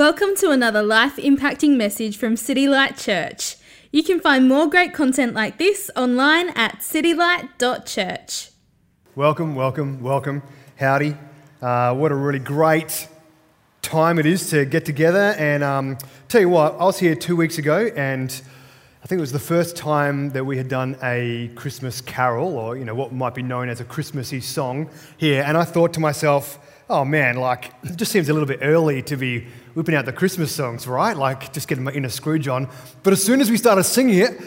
Welcome 0.00 0.34
to 0.36 0.50
another 0.50 0.82
life 0.82 1.16
impacting 1.16 1.76
message 1.76 2.16
from 2.16 2.34
City 2.34 2.66
Light 2.66 2.96
Church. 2.96 3.56
You 3.92 4.02
can 4.02 4.18
find 4.18 4.48
more 4.48 4.66
great 4.66 4.94
content 4.94 5.34
like 5.34 5.58
this 5.58 5.90
online 5.94 6.48
at 6.56 6.78
citylight.church. 6.78 8.48
Welcome, 9.14 9.54
welcome, 9.54 10.02
welcome. 10.02 10.42
Howdy. 10.78 11.18
Uh, 11.60 11.94
what 11.94 12.12
a 12.12 12.14
really 12.14 12.38
great 12.38 13.08
time 13.82 14.18
it 14.18 14.24
is 14.24 14.48
to 14.48 14.64
get 14.64 14.86
together. 14.86 15.34
And 15.36 15.62
um, 15.62 15.98
tell 16.28 16.40
you 16.40 16.48
what, 16.48 16.80
I 16.80 16.84
was 16.84 16.98
here 16.98 17.14
two 17.14 17.36
weeks 17.36 17.58
ago, 17.58 17.90
and 17.94 18.30
I 19.04 19.06
think 19.06 19.18
it 19.18 19.20
was 19.20 19.32
the 19.32 19.38
first 19.38 19.76
time 19.76 20.30
that 20.30 20.46
we 20.46 20.56
had 20.56 20.68
done 20.68 20.96
a 21.02 21.50
Christmas 21.56 22.00
carol, 22.00 22.56
or 22.56 22.74
you 22.74 22.86
know 22.86 22.94
what 22.94 23.12
might 23.12 23.34
be 23.34 23.42
known 23.42 23.68
as 23.68 23.82
a 23.82 23.84
Christmassy 23.84 24.40
song 24.40 24.88
here. 25.18 25.44
And 25.46 25.58
I 25.58 25.64
thought 25.64 25.92
to 25.92 26.00
myself, 26.00 26.58
oh 26.88 27.04
man, 27.04 27.36
like 27.36 27.74
it 27.82 27.96
just 27.96 28.12
seems 28.12 28.30
a 28.30 28.32
little 28.32 28.48
bit 28.48 28.60
early 28.62 29.02
to 29.02 29.18
be 29.18 29.46
whipping 29.74 29.94
out 29.94 30.04
the 30.04 30.12
Christmas 30.12 30.54
songs, 30.54 30.86
right? 30.86 31.16
Like 31.16 31.52
just 31.52 31.68
getting 31.68 31.84
my 31.84 31.92
inner 31.92 32.08
Scrooge 32.08 32.48
on. 32.48 32.68
But 33.02 33.12
as 33.12 33.22
soon 33.22 33.40
as 33.40 33.50
we 33.50 33.56
started 33.56 33.84
singing 33.84 34.18
it, 34.18 34.40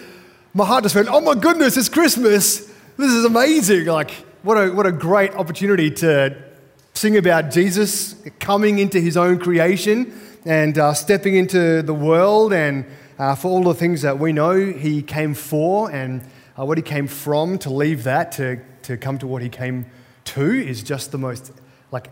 my 0.54 0.66
heart 0.66 0.84
just 0.84 0.96
went, 0.96 1.08
oh 1.10 1.22
my 1.22 1.36
goodness, 1.36 1.78
it's 1.78 1.90
Christmas. 1.90 2.72
This 2.98 3.12
is 3.12 3.26
amazing. 3.26 3.86
Like, 3.86 4.12
what 4.44 4.56
a, 4.56 4.72
what 4.72 4.86
a 4.86 4.92
great 4.92 5.34
opportunity 5.36 5.90
to 5.92 6.36
sing 6.94 7.18
about 7.18 7.50
Jesus 7.50 8.16
coming 8.40 8.80
into 8.80 9.00
his 9.00 9.18
own 9.18 9.40
creation 9.40 10.14
and 10.46 10.78
uh, 10.78 10.94
stepping 10.94 11.36
into 11.36 11.82
the 11.82 11.94
world 11.94 12.54
and 12.54 12.86
uh, 13.18 13.36
for 13.36 13.48
all 13.48 13.64
the 13.64 13.74
things 13.74 14.02
that 14.02 14.20
we 14.20 14.34
know 14.34 14.54
he 14.54 15.02
came 15.02 15.34
for 15.34 15.90
and 15.92 16.22
uh, 16.60 16.66
what 16.66 16.78
he 16.78 16.84
came 16.84 17.08
from 17.08 17.58
to 17.60 17.70
leave 17.70 18.04
that 18.04 18.32
to, 18.34 18.60
to 18.84 18.98
come 18.98 19.18
to 19.18 19.26
what 19.26 19.42
he 19.42 19.50
came 19.50 19.86
to 20.26 20.52
is 20.52 20.84
just 20.84 21.12
the 21.12 21.18
most 21.18 21.52
like 21.92 22.10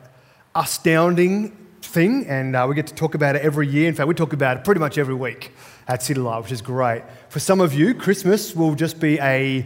astounding 0.55 1.55
thing, 1.91 2.25
and 2.27 2.55
uh, 2.55 2.65
we 2.67 2.73
get 2.73 2.87
to 2.87 2.95
talk 2.95 3.15
about 3.15 3.35
it 3.35 3.41
every 3.41 3.67
year. 3.67 3.89
In 3.89 3.93
fact, 3.93 4.07
we 4.07 4.15
talk 4.15 4.33
about 4.33 4.57
it 4.57 4.63
pretty 4.63 4.79
much 4.79 4.97
every 4.97 5.13
week 5.13 5.51
at 5.87 6.01
City 6.01 6.21
Light, 6.21 6.41
which 6.41 6.51
is 6.51 6.61
great. 6.61 7.03
For 7.29 7.39
some 7.39 7.59
of 7.59 7.73
you, 7.73 7.93
Christmas 7.93 8.55
will 8.55 8.75
just 8.75 8.99
be 8.99 9.19
a, 9.19 9.65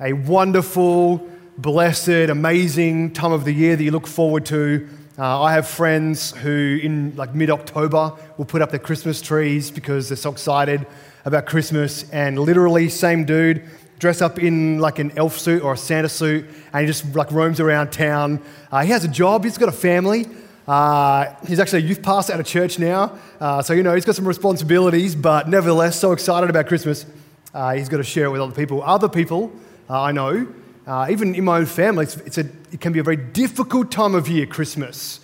a 0.00 0.12
wonderful, 0.12 1.28
blessed, 1.58 2.30
amazing 2.30 3.12
time 3.12 3.32
of 3.32 3.44
the 3.44 3.52
year 3.52 3.74
that 3.74 3.82
you 3.82 3.90
look 3.90 4.06
forward 4.06 4.46
to. 4.46 4.88
Uh, 5.18 5.42
I 5.42 5.52
have 5.52 5.66
friends 5.66 6.30
who, 6.32 6.78
in 6.82 7.14
like 7.16 7.34
mid 7.34 7.50
October, 7.50 8.12
will 8.36 8.44
put 8.44 8.62
up 8.62 8.70
their 8.70 8.78
Christmas 8.78 9.20
trees 9.20 9.70
because 9.70 10.08
they're 10.08 10.16
so 10.16 10.30
excited 10.30 10.86
about 11.24 11.46
Christmas. 11.46 12.08
And 12.10 12.38
literally, 12.38 12.88
same 12.88 13.24
dude, 13.24 13.64
dress 13.98 14.22
up 14.22 14.38
in 14.38 14.78
like 14.78 15.00
an 15.00 15.12
elf 15.16 15.38
suit 15.38 15.62
or 15.62 15.72
a 15.72 15.76
Santa 15.76 16.08
suit, 16.08 16.46
and 16.72 16.80
he 16.82 16.86
just 16.86 17.16
like 17.16 17.32
roams 17.32 17.58
around 17.58 17.90
town. 17.90 18.40
Uh, 18.70 18.82
he 18.82 18.90
has 18.90 19.04
a 19.04 19.08
job, 19.08 19.42
he's 19.42 19.58
got 19.58 19.68
a 19.68 19.72
family. 19.72 20.26
Uh, 20.66 21.34
he's 21.46 21.60
actually 21.60 21.82
a 21.82 21.86
youth 21.86 22.02
pastor 22.02 22.32
at 22.32 22.40
a 22.40 22.44
church 22.44 22.78
now. 22.78 23.18
Uh, 23.38 23.60
so, 23.60 23.72
you 23.72 23.82
know, 23.82 23.94
he's 23.94 24.04
got 24.04 24.14
some 24.14 24.26
responsibilities, 24.26 25.14
but 25.14 25.48
nevertheless, 25.48 25.98
so 25.98 26.12
excited 26.12 26.48
about 26.48 26.66
Christmas. 26.66 27.04
Uh, 27.52 27.74
he's 27.74 27.88
got 27.88 27.98
to 27.98 28.02
share 28.02 28.26
it 28.26 28.30
with 28.30 28.40
other 28.40 28.54
people. 28.54 28.82
Other 28.82 29.08
people, 29.08 29.52
uh, 29.90 30.00
I 30.00 30.12
know, 30.12 30.46
uh, 30.86 31.08
even 31.10 31.34
in 31.34 31.44
my 31.44 31.58
own 31.58 31.66
family, 31.66 32.04
it's, 32.04 32.16
it's 32.18 32.38
a, 32.38 32.46
it 32.72 32.80
can 32.80 32.92
be 32.92 32.98
a 32.98 33.02
very 33.02 33.16
difficult 33.16 33.90
time 33.90 34.14
of 34.14 34.28
year, 34.28 34.46
Christmas. 34.46 35.20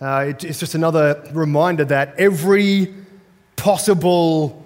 Uh, 0.00 0.26
it, 0.28 0.44
it's 0.44 0.58
just 0.58 0.74
another 0.74 1.22
reminder 1.32 1.84
that 1.84 2.14
every 2.18 2.92
possible 3.56 4.64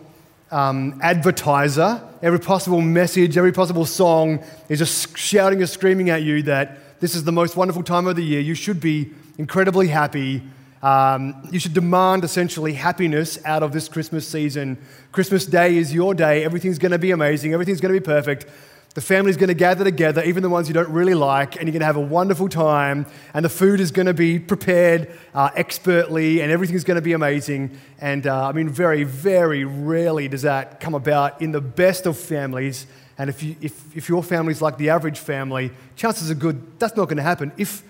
um, 0.51 0.99
advertiser, 1.03 2.01
every 2.23 2.41
possible 2.41 2.81
message, 2.81 3.37
every 3.37 3.53
possible 3.53 3.85
song 3.85 4.43
is 4.69 4.79
just 4.79 5.17
shouting 5.19 5.61
and 5.61 5.69
screaming 5.69 6.11
at 6.11 6.23
you 6.23 6.43
that 6.43 7.01
this 7.01 7.15
is 7.15 7.25
the 7.25 7.33
most 7.33 7.57
wonderful 7.57 7.83
time 7.83 8.07
of 8.07 8.17
the 8.17 8.23
year. 8.23 8.41
You 8.41 8.55
should 8.55 8.81
be 8.81 9.13
incredibly 9.39 9.89
happy. 9.89 10.43
Um, 10.83 11.49
you 11.51 11.59
should 11.59 11.73
demand 11.73 12.25
essentially 12.25 12.75
happiness 12.75 13.39
out 13.45 13.63
of 13.63 13.73
this 13.73 13.89
Christmas 13.89 14.29
season. 14.29 14.77
Christmas 15.13 15.47
Day 15.47 15.77
is 15.77 15.95
your 15.95 16.15
day. 16.15 16.45
Everything's 16.45 16.79
going 16.79 16.93
to 16.93 16.99
be 16.99 17.11
amazing. 17.11 17.55
Everything's 17.55 17.81
going 17.81 17.95
to 17.95 18.01
be 18.01 18.05
perfect. 18.05 18.47
The 18.95 19.01
family's 19.01 19.37
going 19.37 19.49
to 19.49 19.55
gather 19.55 19.83
together, 19.83 20.23
even 20.23 20.45
the 20.45 20.49
ones 20.49 20.69
you 20.69 20.75
don't 20.75 20.91
really 20.91 21.15
like, 21.15 21.57
and 21.57 21.65
you're 21.65 21.73
going 21.73 21.81
to 21.81 21.87
have 21.87 21.97
a 21.97 22.01
wonderful 22.01 22.49
time. 22.49 23.07
And 23.33 23.45
the 23.45 23.49
food 23.49 23.81
is 23.81 23.91
going 23.91 24.07
to 24.07 24.15
be 24.15 24.39
prepared 24.39 25.11
uh, 25.35 25.51
expertly, 25.57 26.41
and 26.41 26.53
everything's 26.53 26.85
going 26.85 26.97
to 26.97 27.03
be 27.03 27.13
amazing. 27.13 27.77
And 27.99 28.27
uh, 28.27 28.49
I 28.49 28.53
mean, 28.53 28.69
very, 28.69 29.03
very 29.03 29.65
rarely 29.65 30.29
does 30.29 30.43
that 30.43 30.79
come 30.79 30.95
about 30.95 31.43
in 31.43 31.51
the 31.51 31.61
best 31.61 32.07
of 32.07 32.17
families. 32.17 32.87
And 33.19 33.29
if, 33.31 33.43
you, 33.43 33.57
if, 33.61 33.97
if 33.97 34.09
your 34.09 34.23
family's 34.23 34.63
like 34.63 34.79
the 34.79 34.91
average 34.91 35.19
family, 35.19 35.73
chances 35.97 36.31
are 36.31 36.35
good 36.35 36.79
that's 36.79 36.97
not 36.97 37.07
going 37.07 37.17
to 37.17 37.23
happen. 37.23 37.51
If 37.57 37.83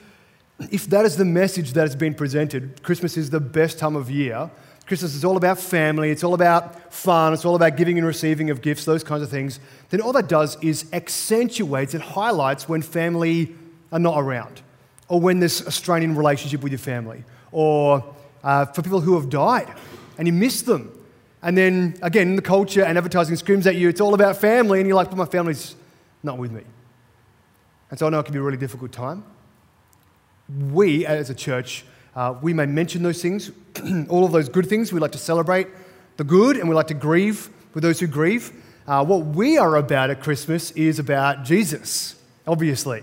if 0.71 0.87
that 0.91 1.05
is 1.05 1.17
the 1.17 1.25
message 1.25 1.73
that 1.73 1.83
has 1.83 1.97
been 1.97 2.15
presented, 2.15 2.83
Christmas 2.83 3.17
is 3.17 3.31
the 3.31 3.41
best 3.41 3.79
time 3.79 3.97
of 3.97 4.11
year. 4.11 4.51
Christmas 4.87 5.15
is 5.15 5.25
all 5.25 5.37
about 5.37 5.59
family, 5.59 6.11
it's 6.11 6.23
all 6.23 6.35
about 6.35 6.93
fun, 6.93 7.33
it's 7.33 7.45
all 7.45 7.57
about 7.57 7.77
giving 7.77 7.97
and 7.97 8.07
receiving 8.07 8.51
of 8.51 8.61
gifts, 8.61 8.85
those 8.85 9.03
kinds 9.03 9.23
of 9.23 9.31
things. 9.31 9.59
Then 9.89 10.03
all 10.03 10.13
that 10.13 10.29
does 10.29 10.63
is 10.63 10.87
accentuates, 10.93 11.95
it 11.95 12.03
highlights 12.03 12.69
when 12.69 12.83
family 12.83 13.55
are 13.91 13.99
not 13.99 14.19
around, 14.19 14.61
or 15.09 15.21
when 15.21 15.41
there's 15.41 15.63
a 15.63 15.71
strain 15.71 16.03
in 16.03 16.15
relationship 16.15 16.63
with 16.63 16.71
your 16.71 16.79
family, 16.79 17.25
or 17.51 18.05
uh, 18.43 18.67
for 18.67 18.83
people 18.83 19.01
who 19.01 19.15
have 19.15 19.31
died 19.31 19.73
and 20.19 20.29
you 20.29 20.35
miss 20.35 20.63
them. 20.63 20.91
And 21.43 21.57
then 21.57 21.97
again, 22.03 22.37
the 22.37 22.43
culture 22.43 22.85
and 22.85 22.99
advertising 22.99 23.37
screams 23.37 23.67
at 23.67 23.77
you, 23.77 23.89
it's 23.89 24.03
all 24.03 24.13
about 24.13 24.37
family, 24.37 24.81
and 24.81 24.89
you're 24.89 24.97
like, 24.97 25.09
but 25.09 25.17
my 25.17 25.25
family's 25.25 25.77
not 26.23 26.37
with 26.37 26.53
me. 26.53 26.63
And 27.91 27.99
so 27.99 28.07
I 28.07 28.11
know 28.11 28.19
it 28.19 28.25
can 28.25 28.35
be 28.35 28.39
a 28.39 28.43
really 28.43 28.59
difficult 28.59 28.93
time 28.93 29.25
we 30.71 31.07
as 31.07 31.31
a 31.31 31.35
church, 31.35 31.85
uh, 32.15 32.35
we 32.41 32.53
may 32.53 32.67
mention 32.67 33.03
those 33.03 33.21
things, 33.23 33.51
all 34.09 34.25
of 34.25 34.33
those 34.33 34.49
good 34.49 34.67
things. 34.67 34.93
We 34.93 35.01
like 35.01 35.13
to 35.13 35.19
celebrate 35.19 35.69
the 36.17 36.25
good 36.25 36.57
and 36.57 36.69
we 36.69 36.75
like 36.75 36.89
to 36.89 36.95
grieve 36.95 37.49
with 37.75 37.83
those 37.83 38.01
who 38.01 38.07
grieve. 38.07 38.53
Uh, 38.87 39.05
what 39.05 39.25
we 39.25 39.57
are 39.59 39.77
about 39.77 40.11
at 40.11 40.21
Christmas 40.23 40.71
is 40.73 40.99
about 40.99 41.45
Jesus, 41.45 42.17
obviously. 42.47 43.03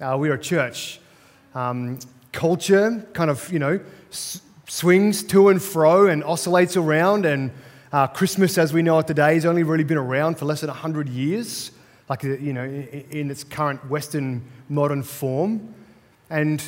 Uh, 0.00 0.16
we 0.18 0.30
are 0.30 0.34
a 0.34 0.40
church. 0.40 1.00
Um, 1.54 1.98
culture 2.32 3.06
kind 3.12 3.30
of, 3.30 3.52
you 3.52 3.58
know, 3.58 3.78
s- 4.10 4.40
swings 4.66 5.22
to 5.24 5.50
and 5.50 5.62
fro 5.62 6.06
and 6.06 6.24
oscillates 6.24 6.76
around, 6.76 7.26
and 7.26 7.50
uh, 7.92 8.06
Christmas, 8.06 8.56
as 8.56 8.72
we 8.72 8.80
know 8.80 8.98
it 8.98 9.06
today, 9.06 9.34
has 9.34 9.44
only 9.44 9.62
really 9.62 9.84
been 9.84 9.98
around 9.98 10.38
for 10.38 10.46
less 10.46 10.62
than 10.62 10.68
100 10.68 11.10
years, 11.10 11.72
like, 12.08 12.22
you 12.22 12.54
know, 12.54 12.64
in, 12.64 13.04
in 13.10 13.30
its 13.30 13.44
current 13.44 13.88
Western 13.90 14.42
modern 14.70 15.02
form. 15.02 15.74
And 16.32 16.62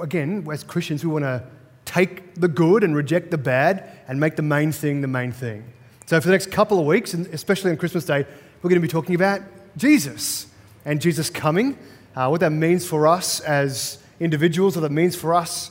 again, 0.00 0.48
as 0.50 0.64
Christians, 0.64 1.04
we 1.04 1.12
want 1.12 1.24
to 1.24 1.44
take 1.84 2.34
the 2.34 2.48
good 2.48 2.82
and 2.82 2.96
reject 2.96 3.30
the 3.30 3.36
bad 3.36 3.92
and 4.08 4.18
make 4.18 4.36
the 4.36 4.42
main 4.42 4.72
thing 4.72 5.02
the 5.02 5.06
main 5.06 5.32
thing. 5.32 5.64
So, 6.06 6.18
for 6.18 6.28
the 6.28 6.32
next 6.32 6.50
couple 6.50 6.80
of 6.80 6.86
weeks, 6.86 7.12
and 7.12 7.26
especially 7.26 7.72
on 7.72 7.76
Christmas 7.76 8.06
Day, 8.06 8.24
we're 8.62 8.70
going 8.70 8.80
to 8.80 8.86
be 8.86 8.88
talking 8.88 9.14
about 9.14 9.42
Jesus 9.76 10.46
and 10.86 10.98
Jesus 10.98 11.28
coming, 11.28 11.76
uh, 12.16 12.28
what 12.28 12.40
that 12.40 12.52
means 12.52 12.86
for 12.86 13.06
us 13.06 13.40
as 13.40 13.98
individuals, 14.18 14.76
what 14.76 14.82
that 14.82 14.92
means 14.92 15.14
for 15.14 15.34
us 15.34 15.70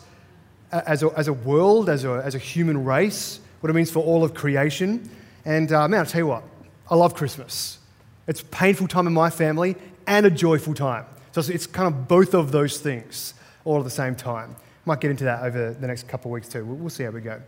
as 0.72 1.02
a, 1.02 1.08
as 1.18 1.28
a 1.28 1.34
world, 1.34 1.90
as 1.90 2.06
a, 2.06 2.22
as 2.24 2.36
a 2.36 2.40
human 2.40 2.86
race, 2.86 3.40
what 3.62 3.72
it 3.72 3.74
means 3.74 3.90
for 3.90 4.04
all 4.04 4.24
of 4.24 4.36
creation. 4.36 5.10
And 5.46 5.72
uh, 5.72 5.88
man, 5.88 6.02
I'll 6.02 6.06
tell 6.06 6.22
you 6.22 6.28
what, 6.28 6.44
I 6.92 6.96
love 6.96 7.16
Christmas. 7.16 7.80
It's 8.28 8.42
a 8.42 8.46
painful 8.46 8.88
time 8.88 9.08
in 9.08 9.14
my 9.14 9.31
family 9.31 9.78
and 10.06 10.28
a 10.28 10.31
joyful 10.31 10.75
time. 10.75 11.06
So 11.34 11.42
it's 11.52 11.66
kind 11.66 11.88
of 11.88 12.08
both 12.08 12.36
of 12.36 12.52
those 12.52 12.80
things 12.80 13.34
all 13.66 13.80
at 13.80 13.84
the 13.84 13.90
same 13.90 14.16
time. 14.16 14.56
Might 14.86 15.00
get 15.00 15.10
into 15.10 15.24
that 15.24 15.42
over 15.42 15.74
the 15.74 15.88
next 15.88 16.08
couple 16.08 16.30
of 16.30 16.34
weeks 16.34 16.48
too. 16.48 16.64
We'll, 16.64 16.92
see 16.92 17.04
how 17.04 17.10
we 17.10 17.22
go. 17.22 17.42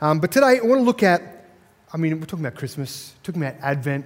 Um, 0.00 0.20
but 0.20 0.30
today, 0.30 0.60
I 0.62 0.66
want 0.66 0.78
to 0.78 0.84
look 0.84 1.02
at, 1.02 1.48
I 1.92 1.96
mean, 1.96 2.20
we're 2.20 2.26
talking 2.26 2.46
about 2.46 2.56
Christmas, 2.56 3.12
talking 3.24 3.42
about 3.42 3.60
Advent, 3.60 4.04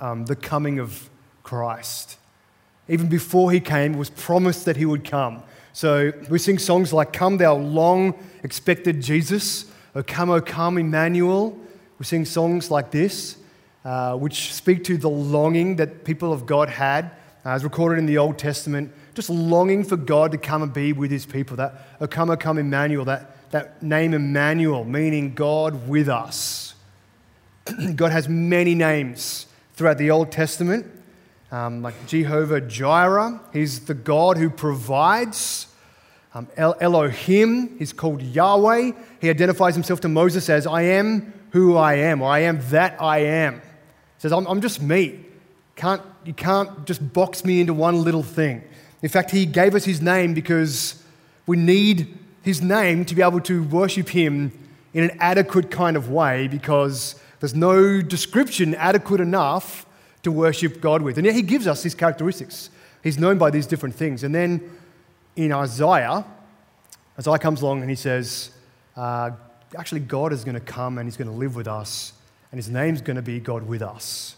um, 0.00 0.24
the 0.24 0.34
coming 0.34 0.80
of 0.80 1.08
Christ. 1.44 2.18
Even 2.88 3.08
before 3.08 3.52
he 3.52 3.60
came, 3.60 3.96
was 3.96 4.10
promised 4.10 4.64
that 4.64 4.76
he 4.76 4.86
would 4.86 5.04
come. 5.04 5.42
So 5.72 6.12
we 6.28 6.40
sing 6.40 6.58
songs 6.58 6.92
like 6.92 7.12
Come, 7.12 7.36
Thou 7.36 7.54
Long 7.54 8.14
Expected 8.42 9.00
Jesus, 9.00 9.70
O 9.94 10.02
Come, 10.02 10.30
O 10.30 10.40
Come, 10.40 10.78
Emmanuel. 10.78 11.56
We 12.00 12.06
sing 12.06 12.24
songs 12.24 12.72
like 12.72 12.90
this, 12.90 13.36
uh, 13.84 14.16
which 14.16 14.52
speak 14.52 14.82
to 14.84 14.96
the 14.96 15.10
longing 15.10 15.76
that 15.76 16.04
people 16.04 16.32
of 16.32 16.44
God 16.44 16.68
had 16.68 17.12
as 17.54 17.64
recorded 17.64 17.98
in 17.98 18.06
the 18.06 18.18
Old 18.18 18.38
Testament, 18.38 18.92
just 19.14 19.30
longing 19.30 19.84
for 19.84 19.96
God 19.96 20.32
to 20.32 20.38
come 20.38 20.62
and 20.62 20.72
be 20.72 20.92
with 20.92 21.10
his 21.10 21.26
people. 21.26 21.56
That 21.56 21.74
O 22.00 22.06
come, 22.06 22.58
Emmanuel, 22.58 23.04
that, 23.06 23.50
that 23.50 23.82
name 23.82 24.14
Emmanuel, 24.14 24.84
meaning 24.84 25.34
God 25.34 25.88
with 25.88 26.08
us. 26.08 26.74
God 27.94 28.12
has 28.12 28.28
many 28.28 28.74
names 28.74 29.46
throughout 29.74 29.98
the 29.98 30.10
Old 30.10 30.32
Testament, 30.32 30.86
um, 31.50 31.82
like 31.82 31.94
Jehovah 32.06 32.60
Jireh, 32.60 33.40
he's 33.52 33.86
the 33.86 33.94
God 33.94 34.36
who 34.36 34.50
provides. 34.50 35.66
Um, 36.34 36.48
El- 36.56 36.76
Elohim, 36.80 37.78
he's 37.78 37.92
called 37.92 38.20
Yahweh. 38.20 38.92
He 39.20 39.30
identifies 39.30 39.74
himself 39.74 40.00
to 40.00 40.08
Moses 40.08 40.50
as, 40.50 40.66
I 40.66 40.82
am 40.82 41.32
who 41.52 41.76
I 41.76 41.94
am, 41.94 42.20
or 42.20 42.30
I 42.30 42.40
am 42.40 42.60
that 42.70 43.00
I 43.00 43.18
am. 43.18 43.54
He 43.54 43.60
says, 44.18 44.32
I'm, 44.32 44.46
I'm 44.46 44.60
just 44.60 44.82
me. 44.82 45.24
Can't, 45.78 46.02
you 46.24 46.34
can't 46.34 46.84
just 46.86 47.12
box 47.12 47.44
me 47.44 47.60
into 47.60 47.72
one 47.72 48.02
little 48.02 48.24
thing. 48.24 48.64
In 49.00 49.08
fact, 49.08 49.30
he 49.30 49.46
gave 49.46 49.76
us 49.76 49.84
his 49.84 50.02
name 50.02 50.34
because 50.34 51.00
we 51.46 51.56
need 51.56 52.18
his 52.42 52.60
name 52.60 53.04
to 53.04 53.14
be 53.14 53.22
able 53.22 53.40
to 53.42 53.62
worship 53.62 54.08
him 54.08 54.50
in 54.92 55.04
an 55.04 55.16
adequate 55.20 55.70
kind 55.70 55.96
of 55.96 56.10
way 56.10 56.48
because 56.48 57.14
there's 57.38 57.54
no 57.54 58.02
description 58.02 58.74
adequate 58.74 59.20
enough 59.20 59.86
to 60.24 60.32
worship 60.32 60.80
God 60.80 61.00
with. 61.00 61.16
And 61.16 61.24
yet 61.24 61.36
he 61.36 61.42
gives 61.42 61.68
us 61.68 61.84
these 61.84 61.94
characteristics. 61.94 62.70
He's 63.04 63.16
known 63.16 63.38
by 63.38 63.50
these 63.50 63.68
different 63.68 63.94
things. 63.94 64.24
And 64.24 64.34
then 64.34 64.76
in 65.36 65.52
Isaiah, 65.52 66.24
Isaiah 67.16 67.38
comes 67.38 67.62
along 67.62 67.82
and 67.82 67.88
he 67.88 67.94
says, 67.94 68.50
uh, 68.96 69.30
actually, 69.78 70.00
God 70.00 70.32
is 70.32 70.42
going 70.42 70.56
to 70.56 70.60
come 70.60 70.98
and 70.98 71.06
he's 71.06 71.16
going 71.16 71.30
to 71.30 71.36
live 71.36 71.54
with 71.54 71.68
us, 71.68 72.14
and 72.50 72.58
his 72.58 72.68
name's 72.68 73.00
going 73.00 73.14
to 73.14 73.22
be 73.22 73.38
God 73.38 73.62
with 73.62 73.80
us. 73.80 74.34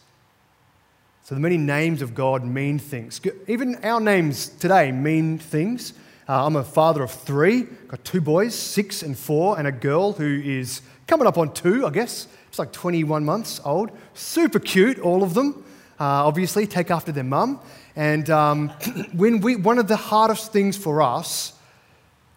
So 1.31 1.37
the 1.37 1.41
many 1.41 1.59
names 1.59 2.03
of 2.03 2.12
God 2.12 2.44
mean 2.44 2.81
things. 2.81 3.21
Even 3.47 3.77
our 3.85 4.00
names 4.00 4.49
today 4.49 4.91
mean 4.91 5.38
things. 5.38 5.93
Uh, 6.29 6.44
I'm 6.44 6.56
a 6.56 6.65
father 6.65 7.05
of 7.05 7.12
three, 7.12 7.69
got 7.87 8.05
two 8.05 8.21
boys, 8.21 8.53
six 8.53 9.05
and 9.05 9.17
four, 9.17 9.56
and 9.56 9.69
a 9.69 9.71
girl 9.71 10.12
who 10.12 10.41
is 10.44 10.82
coming 11.06 11.29
up 11.29 11.38
on 11.38 11.55
two, 11.55 11.87
I 11.87 11.91
guess. 11.91 12.27
It's 12.49 12.59
like 12.59 12.73
21 12.73 13.25
months 13.25 13.61
old. 13.65 13.93
Super 14.12 14.59
cute, 14.59 14.99
all 14.99 15.23
of 15.23 15.35
them. 15.35 15.65
Uh, 16.00 16.27
obviously, 16.27 16.67
take 16.67 16.91
after 16.91 17.12
their 17.12 17.23
mum. 17.23 17.61
And 17.94 18.29
um, 18.29 18.69
when 19.12 19.41
we, 19.41 19.55
one 19.55 19.79
of 19.79 19.87
the 19.87 19.94
hardest 19.94 20.53
things 20.53 20.77
for 20.77 21.00
us 21.00 21.53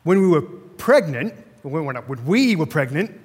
when 0.03 0.21
we 0.21 0.27
were 0.27 0.43
pregnant, 0.43 1.33
when, 1.63 1.83
when 1.83 2.25
we 2.27 2.55
were 2.55 2.67
pregnant, 2.67 3.19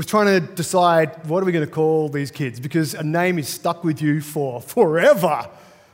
was 0.00 0.06
trying 0.06 0.28
to 0.28 0.54
decide 0.54 1.26
what 1.26 1.42
are 1.42 1.44
we 1.44 1.52
going 1.52 1.66
to 1.66 1.70
call 1.70 2.08
these 2.08 2.30
kids 2.30 2.58
because 2.58 2.94
a 2.94 3.02
name 3.02 3.38
is 3.38 3.50
stuck 3.50 3.84
with 3.84 4.00
you 4.00 4.22
for 4.22 4.58
forever. 4.74 5.46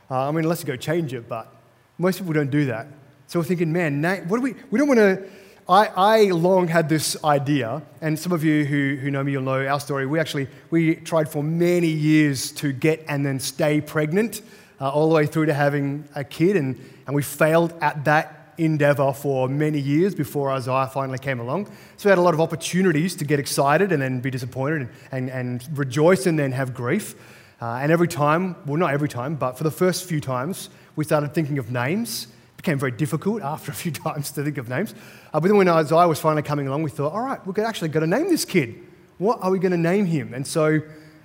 Uh, 0.09 0.29
I 0.29 0.31
mean, 0.31 0.45
unless 0.45 0.61
you 0.61 0.65
go 0.65 0.77
change 0.77 1.13
it, 1.13 1.27
but 1.27 1.53
most 1.97 2.19
people 2.19 2.31
don't 2.31 2.49
do 2.49 2.67
that. 2.67 2.87
So 3.27 3.37
we're 3.37 3.43
thinking, 3.43 3.73
man, 3.73 3.99
name, 3.99 4.29
what 4.29 4.37
do 4.37 4.43
we? 4.43 4.55
We 4.71 4.79
don't 4.79 4.87
want 4.87 4.99
to. 4.99 5.23
I, 5.67 5.87
I 5.87 6.21
long 6.31 6.69
had 6.69 6.87
this 6.87 7.21
idea, 7.21 7.81
and 7.99 8.17
some 8.17 8.31
of 8.31 8.45
you 8.45 8.63
who, 8.63 8.95
who 8.95 9.11
know 9.11 9.25
me, 9.25 9.33
you'll 9.33 9.41
know 9.41 9.67
our 9.67 9.81
story. 9.81 10.05
We 10.05 10.21
actually 10.21 10.47
we 10.69 10.95
tried 10.95 11.27
for 11.27 11.43
many 11.43 11.89
years 11.89 12.53
to 12.53 12.71
get 12.71 13.03
and 13.09 13.25
then 13.25 13.41
stay 13.41 13.81
pregnant, 13.81 14.41
uh, 14.79 14.89
all 14.89 15.09
the 15.09 15.15
way 15.15 15.25
through 15.25 15.47
to 15.47 15.53
having 15.53 16.07
a 16.15 16.23
kid, 16.23 16.55
and, 16.55 16.79
and 17.07 17.13
we 17.13 17.23
failed 17.23 17.73
at 17.81 18.05
that 18.05 18.36
endeavor 18.57 19.13
for 19.13 19.47
many 19.47 19.79
years 19.79 20.15
before 20.15 20.51
Isaiah 20.51 20.89
finally 20.91 21.19
came 21.19 21.39
along. 21.39 21.65
So 21.97 22.07
we 22.07 22.09
had 22.09 22.17
a 22.17 22.21
lot 22.21 22.33
of 22.33 22.41
opportunities 22.41 23.15
to 23.15 23.25
get 23.25 23.39
excited 23.39 23.91
and 23.91 24.01
then 24.01 24.19
be 24.19 24.31
disappointed 24.31 24.81
and, 24.81 24.89
and, 25.11 25.29
and 25.29 25.77
rejoice 25.77 26.25
and 26.25 26.37
then 26.37 26.51
have 26.51 26.73
grief. 26.73 27.15
Uh, 27.61 27.79
and 27.81 27.91
every 27.91 28.07
time, 28.07 28.55
well, 28.65 28.77
not 28.77 28.93
every 28.93 29.09
time, 29.09 29.35
but 29.35 29.57
for 29.57 29.63
the 29.63 29.71
first 29.71 30.05
few 30.05 30.19
times, 30.19 30.69
we 30.95 31.03
started 31.03 31.33
thinking 31.33 31.57
of 31.57 31.71
names. 31.71 32.27
It 32.53 32.57
became 32.57 32.77
very 32.77 32.91
difficult 32.91 33.41
after 33.41 33.71
a 33.73 33.75
few 33.75 33.91
times 33.91 34.31
to 34.31 34.43
think 34.43 34.57
of 34.57 34.69
names. 34.69 34.93
Uh, 35.33 35.39
but 35.39 35.47
then 35.47 35.57
when 35.57 35.67
Isaiah 35.67 36.07
was 36.07 36.19
finally 36.19 36.43
coming 36.43 36.67
along, 36.67 36.83
we 36.83 36.91
thought, 36.91 37.13
all 37.13 37.21
right, 37.21 37.45
we're 37.45 37.63
actually 37.63 37.89
going 37.89 38.09
to 38.09 38.17
name 38.17 38.29
this 38.29 38.45
kid. 38.45 38.75
What 39.17 39.39
are 39.41 39.49
we 39.49 39.59
going 39.59 39.71
to 39.71 39.77
name 39.77 40.05
him? 40.05 40.33
And 40.33 40.45
so 40.45 40.79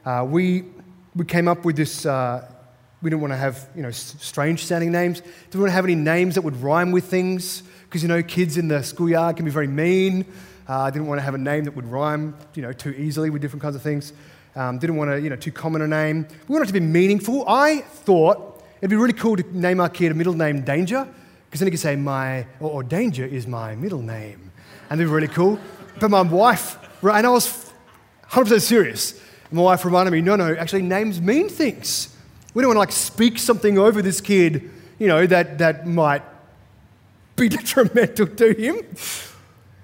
uh, 0.05 0.27
we, 0.27 0.65
we 1.15 1.25
came 1.27 1.49
up 1.49 1.65
with 1.65 1.77
this, 1.77 2.07
uh, 2.07 2.51
we 3.03 3.11
didn't 3.11 3.21
want 3.21 3.33
to 3.33 3.37
have, 3.37 3.69
you 3.75 3.83
know, 3.83 3.91
strange 3.91 4.65
sounding 4.65 4.93
names. 4.93 5.21
Didn't 5.51 5.61
want 5.61 5.71
to 5.71 5.75
have 5.75 5.85
any 5.85 5.97
names 5.97 6.37
that 6.37 6.43
would 6.43 6.57
rhyme 6.63 6.93
with 6.93 7.05
things 7.05 7.63
because, 7.85 8.03
you 8.03 8.09
know, 8.09 8.23
kids 8.23 8.57
in 8.57 8.69
the 8.69 8.83
schoolyard 8.83 9.37
can 9.37 9.45
be 9.45 9.51
very 9.51 9.67
mean. 9.67 10.25
I 10.69 10.87
uh, 10.87 10.91
didn't 10.91 11.09
want 11.09 11.19
to 11.19 11.25
have 11.25 11.35
a 11.35 11.39
name 11.39 11.65
that 11.65 11.75
would 11.75 11.87
rhyme, 11.87 12.37
you 12.55 12.63
know, 12.63 12.73
too 12.73 12.91
easily 12.91 13.29
with 13.29 13.43
different 13.43 13.63
kinds 13.63 13.75
of 13.75 13.83
things. 13.83 14.13
Um, 14.55 14.79
didn't 14.79 14.97
want 14.97 15.11
to, 15.11 15.21
you 15.21 15.31
know, 15.31 15.37
too 15.37 15.51
common 15.51 15.83
a 15.83 15.89
name. 15.89 16.27
We 16.47 16.53
wanted 16.53 16.65
it 16.65 16.67
to 16.69 16.73
be 16.75 16.81
meaningful. 16.81 17.45
I 17.49 17.79
thought 17.81 18.63
it'd 18.81 18.89
be 18.89 18.97
really 18.97 19.13
cool 19.13 19.37
to 19.37 19.59
name 19.59 19.81
our 19.81 19.89
kid 19.89 20.13
a 20.13 20.15
middle 20.15 20.35
name 20.35 20.63
Danger 20.63 21.09
because 21.47 21.61
then 21.61 21.67
he 21.67 21.71
could 21.73 21.81
say 21.81 21.97
my, 21.97 22.47
or, 22.61 22.71
or 22.71 22.83
Danger 22.85 23.25
is 23.25 23.49
my 23.49 23.75
middle 23.75 24.01
name. 24.01 24.53
And 24.89 25.01
it'd 25.01 25.11
be 25.11 25.13
really 25.13 25.29
cool. 25.29 25.59
But 25.99 26.11
my 26.11 26.23
wife, 26.23 26.79
and 27.03 27.27
I 27.27 27.31
was 27.31 27.73
100% 28.31 28.61
serious. 28.61 29.21
My 29.51 29.63
wife 29.63 29.85
reminded 29.85 30.13
me, 30.13 30.21
no, 30.21 30.37
no, 30.37 30.55
actually 30.55 30.83
names 30.83 31.21
mean 31.21 31.49
things. 31.49 32.12
We 32.55 32.63
don't 32.63 32.69
want 32.69 32.77
to 32.77 32.81
like 32.81 32.93
speak 32.93 33.39
something 33.39 33.79
over 33.79 34.03
this 34.03 34.21
kid, 34.21 34.71
you 34.99 35.09
know, 35.09 35.27
that, 35.27 35.59
that 35.59 35.87
might 35.87 36.23
be 37.37 37.49
detrimental 37.57 38.27
to 38.27 38.53
him. 38.53 38.77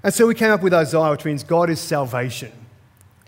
And 0.03 0.15
so 0.15 0.27
we 0.27 0.35
came 0.35 0.51
up 0.51 0.63
with 0.63 0.75
Isaiah, 0.75 1.11
which 1.11 1.25
means 1.25 1.43
God 1.43 1.71
is 1.71 1.81
salvation. 1.81 2.53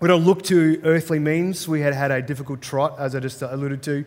We 0.01 0.09
don't 0.09 0.25
look 0.25 0.43
to 0.45 0.81
earthly 0.85 1.19
means. 1.19 1.69
We 1.69 1.81
had 1.81 1.95
had 1.95 2.11
a 2.11 2.23
difficult 2.23 2.63
trot, 2.63 2.97
as 2.99 3.15
I 3.15 3.21
just 3.21 3.43
alluded 3.43 3.83
to. 3.83 4.05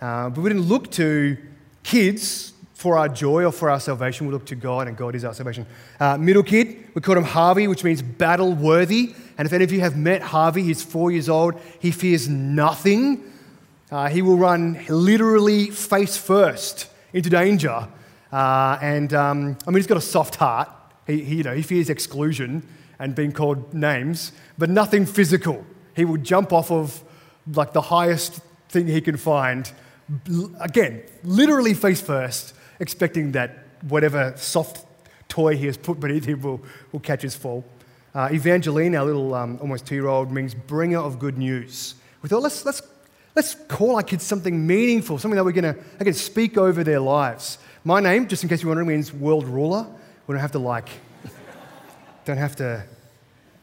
Uh, 0.00 0.30
but 0.30 0.40
we 0.40 0.50
didn't 0.50 0.64
look 0.64 0.90
to 0.92 1.36
kids 1.82 2.52
for 2.74 2.98
our 2.98 3.08
joy 3.08 3.44
or 3.44 3.52
for 3.52 3.70
our 3.70 3.80
salvation. 3.80 4.26
We 4.26 4.32
look 4.32 4.46
to 4.46 4.54
God, 4.54 4.88
and 4.88 4.96
God 4.96 5.14
is 5.14 5.24
our 5.24 5.34
salvation. 5.34 5.66
Uh, 5.98 6.18
middle 6.18 6.42
kid, 6.42 6.88
we 6.94 7.00
called 7.00 7.18
him 7.18 7.24
Harvey, 7.24 7.68
which 7.68 7.84
means 7.84 8.02
battle 8.02 8.52
worthy. 8.52 9.14
And 9.38 9.46
if 9.46 9.52
any 9.52 9.64
of 9.64 9.72
you 9.72 9.80
have 9.80 9.96
met 9.96 10.22
Harvey, 10.22 10.62
he's 10.62 10.82
four 10.82 11.10
years 11.10 11.28
old. 11.28 11.60
He 11.78 11.90
fears 11.90 12.28
nothing 12.28 13.22
uh, 13.94 14.08
he 14.08 14.22
will 14.22 14.36
run 14.36 14.84
literally 14.88 15.70
face 15.70 16.16
first 16.16 16.88
into 17.12 17.30
danger. 17.30 17.86
Uh, 18.32 18.76
and 18.82 19.14
um, 19.14 19.56
I 19.64 19.70
mean, 19.70 19.76
he's 19.76 19.86
got 19.86 19.98
a 19.98 20.00
soft 20.00 20.34
heart. 20.34 20.68
He, 21.06 21.22
he, 21.22 21.36
you 21.36 21.42
know, 21.44 21.54
he 21.54 21.62
fears 21.62 21.88
exclusion 21.88 22.66
and 22.98 23.14
being 23.14 23.30
called 23.30 23.72
names, 23.72 24.32
but 24.58 24.68
nothing 24.68 25.06
physical. 25.06 25.64
He 25.94 26.04
will 26.04 26.16
jump 26.16 26.52
off 26.52 26.72
of 26.72 27.04
like 27.46 27.72
the 27.72 27.82
highest 27.82 28.40
thing 28.68 28.88
he 28.88 29.00
can 29.00 29.16
find, 29.16 29.70
again, 30.58 31.04
literally 31.22 31.72
face 31.72 32.00
first, 32.00 32.52
expecting 32.80 33.30
that 33.32 33.64
whatever 33.82 34.32
soft 34.36 34.84
toy 35.28 35.56
he 35.56 35.66
has 35.66 35.76
put 35.76 36.00
beneath 36.00 36.24
him 36.24 36.40
will, 36.40 36.60
will 36.90 36.98
catch 36.98 37.22
his 37.22 37.36
fall. 37.36 37.64
Uh, 38.12 38.28
Evangeline, 38.32 38.96
our 38.96 39.04
little 39.04 39.34
um, 39.36 39.56
almost 39.60 39.86
two 39.86 39.94
year 39.94 40.08
old, 40.08 40.32
means 40.32 40.52
bringer 40.52 40.98
of 40.98 41.20
good 41.20 41.38
news. 41.38 41.94
We 42.22 42.28
thought, 42.28 42.42
let's, 42.42 42.64
let's 42.64 42.82
Let's 43.34 43.56
call 43.66 43.96
our 43.96 44.02
kids 44.02 44.22
something 44.22 44.64
meaningful, 44.64 45.18
something 45.18 45.36
that 45.36 45.44
we're 45.44 45.50
going 45.52 45.74
to 45.98 46.12
speak 46.12 46.56
over 46.56 46.84
their 46.84 47.00
lives. 47.00 47.58
My 47.82 47.98
name, 47.98 48.28
just 48.28 48.44
in 48.44 48.48
case 48.48 48.62
you're 48.62 48.68
wondering, 48.68 48.88
means 48.88 49.12
world 49.12 49.48
ruler. 49.48 49.86
We 50.26 50.34
don't 50.34 50.40
have 50.40 50.52
to 50.52 50.60
like, 50.60 50.88
don't 52.24 52.36
have 52.36 52.54
to, 52.56 52.84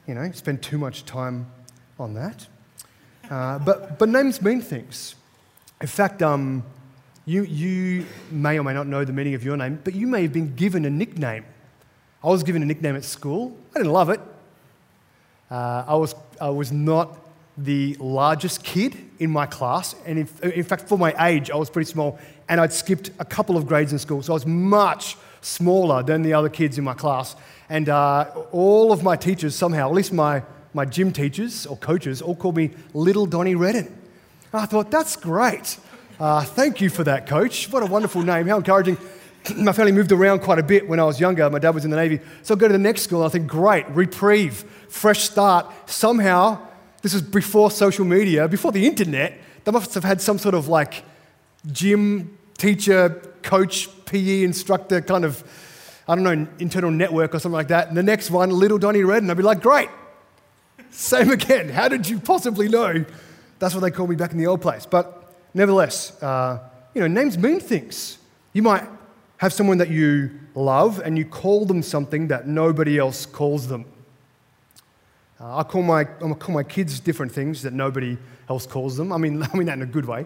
you 0.08 0.14
know, 0.14 0.30
spend 0.34 0.62
too 0.62 0.78
much 0.78 1.06
time 1.06 1.48
on 1.98 2.14
that. 2.16 2.48
Uh, 3.30 3.60
but, 3.60 3.98
but 3.98 4.10
names 4.10 4.42
mean 4.42 4.62
things. 4.62 5.16
In 5.80 5.88
fact, 5.88 6.22
um, 6.22 6.64
you, 7.26 7.44
you 7.44 8.06
may 8.30 8.60
or 8.60 8.64
may 8.64 8.74
not 8.74 8.88
know 8.88 9.06
the 9.06 9.14
meaning 9.14 9.36
of 9.36 9.44
your 9.44 9.56
name, 9.56 9.80
but 9.86 9.96
you 9.96 10.06
may 10.06 10.24
have 10.24 10.34
been 10.34 10.54
given 10.54 10.84
a 10.84 10.90
nickname. 10.90 11.46
I 12.22 12.28
was 12.28 12.44
given 12.44 12.62
a 12.62 12.66
nickname 12.66 12.98
at 12.98 13.06
school. 13.06 13.58
I 13.74 13.80
didn't 13.80 13.94
love 13.94 14.10
it. 14.10 14.20
Uh, 15.50 15.86
I, 15.88 15.96
was, 15.96 16.14
I 16.42 16.50
was 16.50 16.74
not 16.74 17.18
the 17.58 17.96
largest 18.00 18.66
kid 18.66 18.98
in 19.22 19.30
my 19.30 19.46
class. 19.46 19.94
And 20.08 20.18
in, 20.18 20.52
in, 20.52 20.64
fact, 20.64 20.90
for 20.90 20.98
my 20.98 21.14
age, 21.28 21.52
I 21.52 21.56
was 21.56 21.70
pretty 21.70 21.90
small. 21.90 22.18
And 22.50 22.60
I'd 22.60 22.74
skipped 22.74 23.12
a 23.20 23.24
couple 23.24 23.56
of 23.56 23.68
grades 23.68 23.94
in 23.94 24.00
school. 24.00 24.24
So 24.24 24.34
I 24.34 24.36
was 24.36 24.48
much 24.48 25.16
smaller 25.42 26.02
than 26.02 26.24
the 26.24 26.34
other 26.34 26.50
kids 26.50 26.80
in 26.80 26.84
my 26.84 26.96
class. 26.96 27.36
And 27.70 27.88
uh, 27.88 28.26
all 28.52 28.92
of 28.92 29.04
my 29.04 29.16
teachers, 29.16 29.56
somehow, 29.56 29.90
at 29.90 29.94
least 29.94 30.12
my, 30.12 30.42
my 30.74 30.86
gym 30.86 31.14
teachers 31.14 31.68
or 31.68 31.78
coaches, 31.78 32.20
all 32.24 32.36
called 32.36 32.58
me 32.58 32.72
Little 32.96 33.28
Donny 33.28 33.54
Redden. 33.54 33.96
I 34.54 34.66
thought, 34.66 34.90
that's 34.90 35.16
great. 35.16 35.78
Uh, 36.20 36.44
thank 36.44 36.82
you 36.82 36.90
for 36.90 37.04
that, 37.04 37.28
coach. 37.28 37.72
What 37.72 37.84
a 37.84 37.86
wonderful 37.86 38.24
name. 38.24 38.48
How 38.48 38.58
encouraging. 38.58 38.98
my 39.56 39.72
family 39.72 39.92
moved 39.92 40.12
around 40.12 40.40
quite 40.40 40.58
a 40.58 40.64
bit 40.64 40.90
when 40.90 41.00
I 41.00 41.04
was 41.04 41.20
younger. 41.20 41.48
My 41.52 41.60
dad 41.60 41.76
was 41.76 41.86
in 41.86 41.92
the 41.92 41.98
Navy. 41.98 42.22
So 42.42 42.56
I 42.56 42.58
go 42.58 42.68
to 42.68 42.74
the 42.74 42.80
next 42.80 43.04
school 43.04 43.22
and 43.22 43.28
I 43.28 43.32
think, 43.32 43.46
great, 43.46 43.88
reprieve, 43.90 44.66
fresh 44.90 45.20
start. 45.20 45.72
Somehow, 45.88 46.60
this 47.02 47.14
was 47.14 47.22
before 47.22 47.72
social 47.72 48.06
media, 48.06 48.48
before 48.48 48.72
the 48.72 48.86
internet. 48.86 49.40
They 49.64 49.72
must 49.72 49.94
have 49.94 50.04
had 50.04 50.22
some 50.22 50.38
sort 50.38 50.56
of 50.56 50.68
like 50.68 51.04
gym 51.72 52.38
teacher, 52.58 53.10
coach, 53.42 53.90
PE 54.06 54.44
instructor 54.44 55.02
kind 55.02 55.26
of, 55.26 55.44
I 56.08 56.16
don't 56.16 56.24
know, 56.24 56.48
internal 56.60 56.92
network 56.92 57.34
or 57.34 57.40
something 57.40 57.56
like 57.56 57.70
that. 57.70 57.88
And 57.88 57.98
the 57.98 58.04
next 58.04 58.30
one, 58.30 58.50
little 58.50 58.78
Donny 58.78 59.04
Red, 59.04 59.24
and 59.24 59.32
I'd 59.32 59.38
be 59.38 59.44
like, 59.44 59.62
great. 59.62 59.90
Same 60.92 61.32
again. 61.32 61.70
How 61.70 61.88
did 61.88 62.08
you 62.08 62.20
possibly 62.20 62.68
know? 62.68 63.06
That's 63.60 63.74
what 63.74 63.82
they 63.82 63.92
called 63.92 64.10
me 64.10 64.16
back 64.16 64.32
in 64.32 64.38
the 64.38 64.48
old 64.48 64.62
place. 64.62 64.86
But 64.86 65.34
nevertheless, 65.54 66.22
uh, 66.22 66.60
you 66.94 67.02
know, 67.02 67.08
names 67.08 67.38
mean 67.38 67.60
things. 67.60 68.18
You 68.54 68.62
might 68.62 68.84
have 69.38 69.54
someone 69.54 69.78
that 69.78 69.90
you 69.90 70.32
love 70.54 71.00
and 71.00 71.18
you 71.18 71.26
call 71.26 71.66
them 71.66 71.82
something 71.82 72.28
that 72.28 72.48
nobody 72.48 72.98
else 72.98 73.26
calls 73.26 73.68
them. 73.68 73.86
Uh, 75.42 75.58
I, 75.58 75.64
call 75.64 75.82
my, 75.82 76.02
I 76.02 76.34
call 76.34 76.54
my 76.54 76.64
kids 76.64 77.00
different 77.00 77.32
things 77.32 77.64
that 77.64 77.74
nobody 77.74 78.18
else 78.48 78.68
calls 78.68 78.96
them. 78.96 79.12
I 79.12 79.18
mean, 79.18 79.42
I 79.54 79.58
mean 79.58 79.66
that 79.66 79.78
in 79.78 79.82
a 79.82 79.88
good 79.88 80.06
way, 80.06 80.26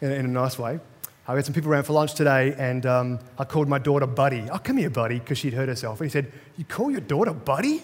in, 0.00 0.10
in 0.10 0.24
a 0.24 0.28
nice 0.28 0.58
way. 0.58 0.80
I 1.26 1.34
had 1.34 1.44
some 1.44 1.54
people 1.54 1.70
around 1.70 1.84
for 1.84 1.92
lunch 1.94 2.14
today, 2.14 2.54
and 2.56 2.84
um, 2.86 3.18
I 3.38 3.44
called 3.44 3.68
my 3.68 3.78
daughter 3.78 4.06
Buddy. 4.06 4.46
Oh, 4.50 4.58
come 4.58 4.76
here, 4.76 4.90
Buddy, 4.90 5.18
because 5.18 5.38
she'd 5.38 5.54
hurt 5.54 5.68
herself. 5.68 6.00
And 6.00 6.08
he 6.08 6.12
said, 6.12 6.32
You 6.56 6.64
call 6.64 6.90
your 6.90 7.00
daughter 7.00 7.32
Buddy? 7.32 7.82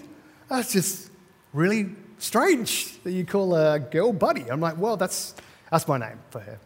That's 0.48 0.72
just 0.72 1.10
really 1.52 1.90
strange 2.18 3.02
that 3.02 3.12
you 3.12 3.24
call 3.24 3.54
a 3.54 3.78
girl 3.78 4.12
Buddy. 4.12 4.50
I'm 4.50 4.60
like, 4.60 4.76
Well, 4.78 4.96
that's, 4.96 5.34
that's 5.70 5.86
my 5.88 5.98
name 5.98 6.18
for 6.30 6.40
her. 6.40 6.58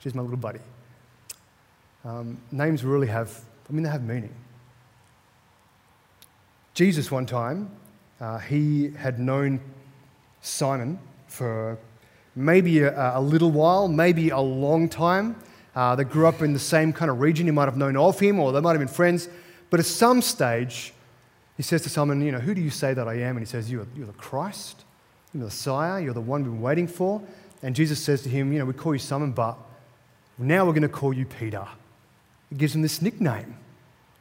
She's 0.00 0.14
my 0.14 0.22
little 0.22 0.36
buddy. 0.36 0.60
Um, 2.04 2.38
names 2.52 2.84
really 2.84 3.08
have, 3.08 3.36
I 3.68 3.72
mean, 3.72 3.82
they 3.82 3.90
have 3.90 4.02
meaning. 4.02 4.34
Jesus, 6.74 7.10
one 7.10 7.26
time, 7.26 7.70
Uh, 8.20 8.38
he 8.38 8.90
had 8.90 9.18
known 9.18 9.60
Simon 10.40 10.98
for 11.26 11.78
maybe 12.34 12.80
a, 12.80 13.18
a, 13.18 13.20
little 13.20 13.50
while, 13.50 13.88
maybe 13.88 14.30
a 14.30 14.38
long 14.38 14.88
time. 14.88 15.36
Uh, 15.74 15.94
they 15.94 16.04
grew 16.04 16.26
up 16.26 16.42
in 16.42 16.52
the 16.52 16.58
same 16.58 16.92
kind 16.92 17.10
of 17.10 17.20
region. 17.20 17.46
He 17.46 17.52
might 17.52 17.66
have 17.66 17.76
known 17.76 17.96
of 17.96 18.18
him, 18.18 18.40
or 18.40 18.52
they 18.52 18.60
might 18.60 18.72
have 18.72 18.80
been 18.80 18.88
friends. 18.88 19.28
But 19.70 19.80
at 19.80 19.86
some 19.86 20.22
stage, 20.22 20.92
he 21.56 21.62
says 21.62 21.82
to 21.82 21.88
Simon, 21.88 22.20
You 22.22 22.32
know, 22.32 22.38
who 22.38 22.54
do 22.54 22.60
you 22.60 22.70
say 22.70 22.94
that 22.94 23.06
I 23.06 23.14
am? 23.14 23.36
And 23.36 23.40
he 23.40 23.50
says, 23.50 23.70
You're, 23.70 23.86
you're 23.96 24.06
the 24.06 24.12
Christ, 24.14 24.84
you're 25.32 25.40
the 25.40 25.46
Messiah, 25.46 26.02
you're 26.02 26.14
the 26.14 26.20
one 26.20 26.42
we've 26.42 26.52
been 26.52 26.62
waiting 26.62 26.86
for. 26.86 27.22
And 27.62 27.74
Jesus 27.74 28.02
says 28.02 28.22
to 28.22 28.28
him, 28.28 28.52
You 28.52 28.60
know, 28.60 28.64
we 28.64 28.72
call 28.72 28.94
you 28.94 29.00
Simon, 29.00 29.32
but 29.32 29.56
now 30.38 30.64
we're 30.64 30.72
going 30.72 30.82
to 30.82 30.88
call 30.88 31.12
you 31.12 31.26
Peter. 31.26 31.66
He 32.50 32.56
gives 32.56 32.74
him 32.74 32.82
this 32.82 33.02
nickname, 33.02 33.56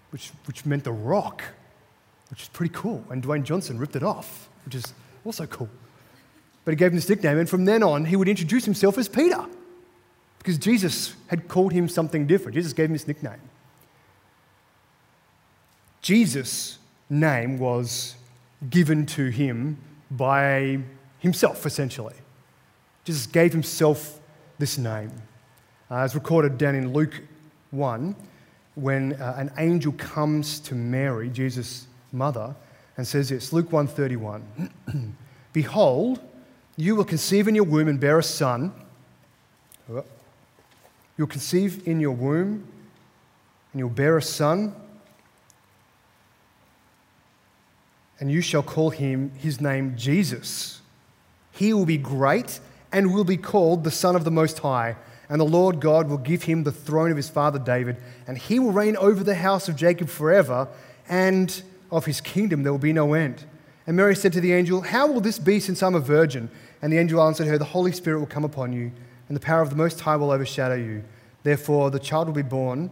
which, 0.10 0.32
which 0.46 0.66
meant 0.66 0.84
the 0.84 0.92
rock, 0.92 1.44
which 2.30 2.44
is 2.44 2.50
pretty 2.50 2.74
cool. 2.74 3.04
And 3.10 3.24
Dwayne 3.24 3.44
Johnson 3.44 3.78
ripped 3.78 3.96
it 3.96 4.04
off, 4.04 4.50
which 4.66 4.76
is 4.76 4.94
also 5.26 5.46
cool. 5.46 5.70
But 6.66 6.72
he 6.72 6.76
gave 6.76 6.92
him 6.92 6.96
this 6.96 7.10
nickname, 7.10 7.38
and 7.38 7.50
from 7.50 7.66
then 7.66 7.82
on, 7.84 8.06
he 8.06 8.16
would 8.16 8.28
introduce 8.28 8.66
himself 8.66 8.98
as 8.98 9.08
Peter 9.08 9.46
because 10.40 10.58
Jesus 10.58 11.16
had 11.28 11.48
called 11.48 11.72
him 11.72 11.90
something 11.90 12.28
different. 12.28 12.56
Jesus 12.56 12.74
gave 12.74 12.86
him 12.86 12.94
this 12.94 13.08
nickname. 13.08 13.40
Jesus' 16.02 16.78
name 17.10 17.60
was 17.60 18.16
given 18.70 19.06
to 19.08 19.28
him 19.28 19.78
by 20.12 20.80
himself, 21.20 21.66
essentially. 21.66 22.16
Jesus 23.04 23.28
gave 23.28 23.52
himself 23.52 24.20
this 24.58 24.78
name. 24.78 25.12
Uh, 25.90 26.04
it's 26.06 26.16
recorded 26.16 26.58
down 26.58 26.76
in 26.76 26.94
Luke 26.94 27.22
1 27.72 28.16
when 28.76 29.14
uh, 29.14 29.36
an 29.38 29.52
angel 29.58 29.92
comes 29.94 30.60
to 30.62 30.76
Mary, 30.76 31.30
Jesus' 31.30 31.88
mother, 32.12 32.56
and 32.96 33.08
says 33.08 33.30
this 33.30 33.54
Luke 33.54 33.70
1:31 33.70 34.42
Behold, 35.54 36.20
you 36.76 36.96
will 36.96 37.06
conceive 37.06 37.48
in 37.48 37.56
your 37.56 37.64
womb 37.64 37.88
and 37.88 38.00
bear 38.00 38.20
a 38.20 38.24
son. 38.24 38.74
Oh. 39.92 40.04
You'll 41.18 41.28
conceive 41.28 41.88
in 41.88 42.00
your 42.00 42.12
womb 42.12 42.68
and 43.72 43.80
you'll 43.80 43.90
bear 43.90 44.18
a 44.18 44.22
son, 44.22 44.74
and 48.20 48.32
you 48.32 48.42
shall 48.42 48.64
call 48.64 48.90
him 48.90 49.32
his 49.38 49.62
name 49.62 49.96
Jesus. 49.96 50.82
He 51.52 51.74
will 51.74 51.86
be 51.86 51.98
great 51.98 52.60
and 52.92 53.14
will 53.14 53.24
be 53.24 53.38
called 53.38 53.84
the 53.84 53.92
Son 53.92 54.16
of 54.16 54.24
the 54.24 54.32
Most 54.32 54.60
High. 54.60 54.96
And 55.30 55.42
the 55.42 55.46
Lord 55.46 55.80
God 55.82 56.10
will 56.10 56.18
give 56.18 56.44
him 56.44 56.64
the 56.64 56.72
throne 56.72 57.12
of 57.12 57.18
his 57.18 57.30
father 57.30 57.60
David, 57.60 57.98
and 58.26 58.38
he 58.38 58.60
will 58.60 58.72
reign 58.72 58.96
over 58.98 59.24
the 59.24 59.36
house 59.36 59.68
of 59.68 59.76
Jacob 59.76 60.08
forever, 60.08 60.68
and 61.10 61.62
of 61.92 62.06
his 62.06 62.22
kingdom 62.22 62.64
there 62.64 62.72
will 62.72 62.80
be 62.80 62.94
no 62.94 63.14
end. 63.14 63.46
And 63.86 63.96
Mary 63.96 64.16
said 64.16 64.34
to 64.34 64.42
the 64.42 64.54
angel, 64.54 64.82
How 64.82 65.08
will 65.08 65.22
this 65.22 65.40
be 65.40 65.60
since 65.60 65.82
I'm 65.82 65.96
a 65.96 66.00
virgin? 66.00 66.50
And 66.82 66.92
the 66.92 66.98
angel 66.98 67.22
answered 67.22 67.48
her, 67.48 67.58
The 67.58 67.66
Holy 67.66 67.92
Spirit 67.92 68.20
will 68.20 68.28
come 68.28 68.44
upon 68.44 68.74
you, 68.74 68.92
and 69.28 69.36
the 69.36 69.42
power 69.42 69.62
of 69.62 69.70
the 69.70 69.76
Most 69.76 70.00
High 70.02 70.18
will 70.18 70.32
overshadow 70.32 70.76
you. 70.76 71.04
Therefore, 71.44 71.90
the 71.90 72.00
child 72.00 72.28
will 72.28 72.36
be 72.36 72.42
born, 72.42 72.92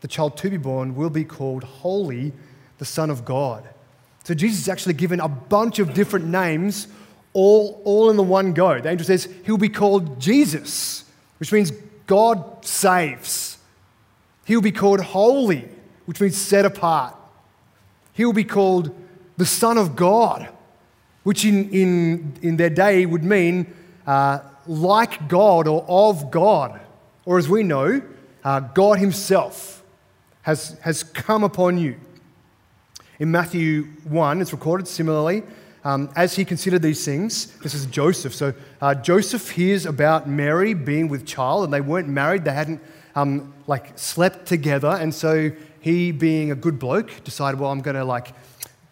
the 0.00 0.08
child 0.08 0.36
to 0.38 0.50
be 0.50 0.56
born 0.56 0.94
will 0.94 1.10
be 1.10 1.24
called 1.24 1.64
Holy, 1.64 2.32
the 2.78 2.84
Son 2.84 3.10
of 3.10 3.24
God. 3.24 3.68
So 4.24 4.34
Jesus 4.34 4.60
is 4.60 4.68
actually 4.68 4.94
given 4.94 5.20
a 5.20 5.28
bunch 5.28 5.78
of 5.78 5.94
different 5.94 6.26
names 6.26 6.88
all, 7.32 7.80
all 7.84 8.10
in 8.10 8.16
the 8.16 8.22
one 8.22 8.52
go. 8.52 8.80
The 8.80 8.90
angel 8.90 9.06
says 9.06 9.28
he'll 9.44 9.58
be 9.58 9.68
called 9.68 10.20
Jesus, 10.20 11.04
which 11.38 11.52
means 11.52 11.72
God 12.06 12.64
saves. 12.64 13.58
He'll 14.44 14.60
be 14.60 14.72
called 14.72 15.00
holy, 15.00 15.68
which 16.06 16.20
means 16.20 16.36
set 16.36 16.64
apart. 16.64 17.14
He'll 18.18 18.34
be 18.34 18.44
called 18.44 18.94
the 19.38 19.46
Son 19.46 19.78
of 19.78 19.96
God, 19.96 20.48
which 21.22 21.46
in, 21.46 21.70
in, 21.70 22.34
in 22.42 22.56
their 22.58 22.68
day 22.68 23.06
would 23.06 23.24
mean 23.24 23.72
uh, 24.06 24.40
like 24.66 25.26
God 25.28 25.66
or 25.66 25.86
of 25.88 26.30
God. 26.30 26.78
Or 27.24 27.38
as 27.38 27.48
we 27.48 27.62
know, 27.62 28.02
uh, 28.44 28.60
God 28.60 28.98
Himself 28.98 29.82
has, 30.42 30.78
has 30.80 31.02
come 31.02 31.44
upon 31.44 31.78
you. 31.78 31.96
In 33.18 33.30
Matthew 33.30 33.84
1, 34.04 34.42
it's 34.42 34.52
recorded 34.52 34.86
similarly 34.86 35.42
um, 35.84 36.10
as 36.16 36.36
he 36.36 36.44
considered 36.44 36.82
these 36.82 37.04
things, 37.04 37.46
this 37.58 37.72
is 37.72 37.86
Joseph. 37.86 38.34
So 38.34 38.52
uh, 38.80 38.94
Joseph 38.94 39.50
hears 39.50 39.86
about 39.86 40.28
Mary 40.28 40.74
being 40.74 41.08
with 41.08 41.24
child, 41.24 41.64
and 41.64 41.72
they 41.72 41.80
weren't 41.80 42.08
married. 42.08 42.44
They 42.44 42.52
hadn't 42.52 42.82
um, 43.14 43.54
like 43.66 43.98
slept 43.98 44.46
together, 44.46 44.98
and 45.00 45.14
so 45.14 45.50
he, 45.80 46.12
being 46.12 46.50
a 46.50 46.54
good 46.54 46.78
bloke, 46.78 47.10
decided, 47.24 47.60
well, 47.60 47.70
I'm 47.70 47.80
going 47.80 47.96
to 47.96 48.04
like 48.04 48.34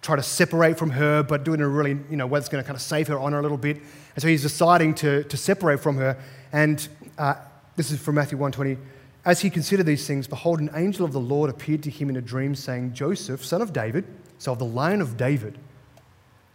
try 0.02 0.16
to 0.16 0.22
separate 0.22 0.78
from 0.78 0.90
her, 0.90 1.22
but 1.22 1.44
doing 1.44 1.60
a 1.60 1.68
really 1.68 1.98
you 2.10 2.16
know 2.16 2.26
way 2.26 2.38
that's 2.38 2.48
going 2.48 2.62
to 2.62 2.66
kind 2.66 2.76
of 2.76 2.82
save 2.82 3.08
her 3.08 3.18
honor 3.18 3.38
a 3.38 3.42
little 3.42 3.58
bit. 3.58 3.76
And 4.14 4.22
so 4.22 4.28
he's 4.28 4.42
deciding 4.42 4.94
to 4.96 5.24
to 5.24 5.36
separate 5.36 5.80
from 5.80 5.96
her. 5.96 6.16
And 6.52 6.86
uh, 7.18 7.34
this 7.76 7.90
is 7.90 8.00
from 8.00 8.14
Matthew 8.14 8.38
1:20. 8.38 8.78
As 9.24 9.40
he 9.40 9.50
considered 9.50 9.86
these 9.86 10.06
things, 10.06 10.28
behold, 10.28 10.60
an 10.60 10.70
angel 10.74 11.04
of 11.04 11.12
the 11.12 11.20
Lord 11.20 11.50
appeared 11.50 11.82
to 11.82 11.90
him 11.90 12.08
in 12.08 12.16
a 12.16 12.20
dream, 12.20 12.54
saying, 12.54 12.92
Joseph, 12.92 13.44
son 13.44 13.60
of 13.60 13.72
David, 13.72 14.04
so 14.38 14.52
of 14.52 14.60
the 14.60 14.64
line 14.64 15.00
of 15.00 15.16
David 15.16 15.58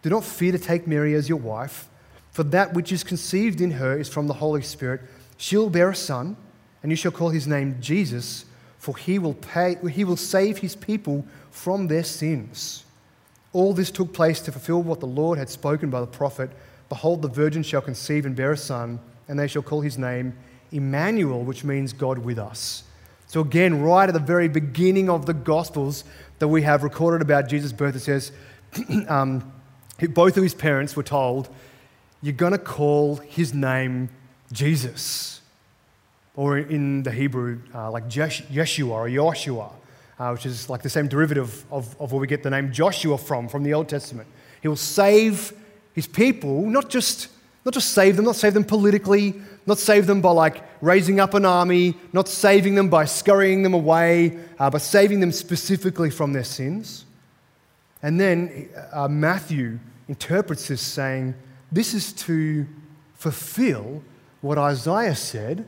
do 0.01 0.09
not 0.09 0.23
fear 0.23 0.51
to 0.51 0.59
take 0.59 0.87
Mary 0.87 1.13
as 1.13 1.29
your 1.29 1.37
wife, 1.37 1.87
for 2.31 2.43
that 2.43 2.73
which 2.73 2.91
is 2.91 3.03
conceived 3.03 3.61
in 3.61 3.71
her 3.71 3.97
is 3.97 4.09
from 4.09 4.27
the 4.27 4.33
Holy 4.33 4.61
Spirit. 4.61 5.01
She'll 5.37 5.69
bear 5.69 5.89
a 5.89 5.95
son, 5.95 6.37
and 6.81 6.91
you 6.91 6.95
shall 6.95 7.11
call 7.11 7.29
his 7.29 7.47
name 7.47 7.77
Jesus, 7.79 8.45
for 8.81 8.97
he 8.97 9.19
will, 9.19 9.35
pay, 9.35 9.77
he 9.91 10.03
will 10.03 10.17
save 10.17 10.57
his 10.57 10.75
people 10.75 11.23
from 11.51 11.87
their 11.87 12.03
sins. 12.03 12.83
All 13.53 13.73
this 13.73 13.91
took 13.91 14.11
place 14.11 14.41
to 14.41 14.51
fulfill 14.51 14.81
what 14.81 14.99
the 14.99 15.05
Lord 15.05 15.37
had 15.37 15.49
spoken 15.49 15.91
by 15.91 16.01
the 16.01 16.07
prophet 16.07 16.49
Behold, 16.89 17.21
the 17.21 17.29
virgin 17.29 17.63
shall 17.63 17.79
conceive 17.79 18.25
and 18.25 18.35
bear 18.35 18.51
a 18.51 18.57
son, 18.57 18.99
and 19.29 19.39
they 19.39 19.47
shall 19.47 19.61
call 19.61 19.79
his 19.79 19.97
name 19.97 20.35
Emmanuel, 20.73 21.41
which 21.41 21.63
means 21.63 21.93
God 21.93 22.17
with 22.17 22.37
us. 22.37 22.83
So, 23.27 23.39
again, 23.39 23.81
right 23.81 24.09
at 24.09 24.13
the 24.13 24.19
very 24.19 24.49
beginning 24.49 25.09
of 25.09 25.25
the 25.25 25.33
Gospels 25.33 26.03
that 26.39 26.49
we 26.49 26.63
have 26.63 26.83
recorded 26.83 27.21
about 27.21 27.47
Jesus' 27.47 27.71
birth, 27.71 27.95
it 27.95 28.01
says, 28.01 28.33
um, 29.07 29.53
both 30.09 30.35
of 30.35 30.43
his 30.43 30.53
parents 30.53 30.97
were 30.97 31.03
told, 31.03 31.47
You're 32.21 32.33
going 32.33 32.51
to 32.51 32.57
call 32.57 33.17
his 33.17 33.53
name 33.53 34.09
Jesus. 34.51 35.40
Or 36.35 36.57
in 36.57 37.03
the 37.03 37.11
Hebrew, 37.11 37.59
uh, 37.73 37.91
like 37.91 38.07
Yeshua 38.07 38.89
or 38.89 39.09
Joshua, 39.09 39.71
uh, 40.17 40.29
which 40.31 40.45
is 40.45 40.69
like 40.69 40.81
the 40.81 40.89
same 40.89 41.07
derivative 41.07 41.65
of, 41.71 41.99
of 41.99 42.11
where 42.11 42.21
we 42.21 42.27
get 42.27 42.43
the 42.43 42.49
name 42.49 42.71
Joshua 42.71 43.17
from, 43.17 43.47
from 43.49 43.63
the 43.63 43.73
Old 43.73 43.89
Testament. 43.89 44.27
He 44.61 44.67
will 44.67 44.75
save 44.75 45.51
his 45.93 46.07
people, 46.07 46.65
not 46.65 46.89
just, 46.89 47.27
not 47.65 47.73
just 47.73 47.91
save 47.91 48.15
them, 48.15 48.25
not 48.25 48.35
save 48.35 48.53
them 48.53 48.63
politically, 48.63 49.35
not 49.65 49.77
save 49.77 50.07
them 50.07 50.21
by 50.21 50.31
like 50.31 50.63
raising 50.81 51.19
up 51.19 51.33
an 51.33 51.45
army, 51.45 51.95
not 52.13 52.27
saving 52.27 52.75
them 52.75 52.89
by 52.89 53.05
scurrying 53.05 53.63
them 53.63 53.73
away, 53.73 54.37
uh, 54.59 54.69
but 54.69 54.81
saving 54.81 55.19
them 55.19 55.31
specifically 55.31 56.09
from 56.09 56.33
their 56.33 56.43
sins. 56.43 57.05
And 58.03 58.19
then 58.19 58.69
uh, 58.91 59.07
Matthew 59.07 59.79
interprets 60.07 60.67
this 60.67 60.81
saying, 60.81 61.35
This 61.71 61.93
is 61.93 62.13
to 62.13 62.65
fulfill 63.15 64.03
what 64.41 64.57
Isaiah 64.57 65.15
said 65.15 65.65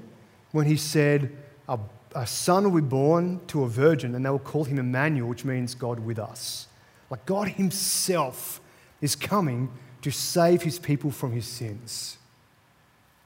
when 0.53 0.65
he 0.65 0.77
said, 0.77 1.36
a, 1.67 1.77
a, 2.15 2.25
son 2.25 2.72
will 2.72 2.81
be 2.81 2.88
born 2.88 3.41
to 3.48 3.63
a 3.63 3.67
virgin, 3.67 4.15
and 4.15 4.25
they 4.25 4.29
will 4.29 4.39
call 4.39 4.63
him 4.63 4.79
Emmanuel, 4.79 5.27
which 5.27 5.43
means 5.43 5.75
God 5.75 6.00
with 6.00 6.17
us. 6.17 6.67
Like 7.13 7.27
God 7.27 7.50
Himself 7.50 8.60
is 9.00 9.15
coming 9.15 9.72
to 10.01 10.10
save 10.10 10.63
His 10.63 10.79
people 10.79 11.12
from 11.12 11.31
His 11.31 11.45
sins. 11.45 12.17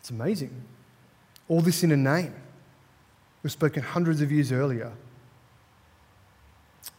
It's 0.01 0.10
amazing. 0.10 0.63
All 1.48 1.62
this 1.62 1.84
in 1.84 1.93
a 1.93 1.96
name. 1.96 2.34
It 2.34 3.43
was 3.43 3.53
spoken 3.53 3.81
hundreds 3.81 4.19
of 4.19 4.29
years 4.29 4.51
earlier. 4.51 4.91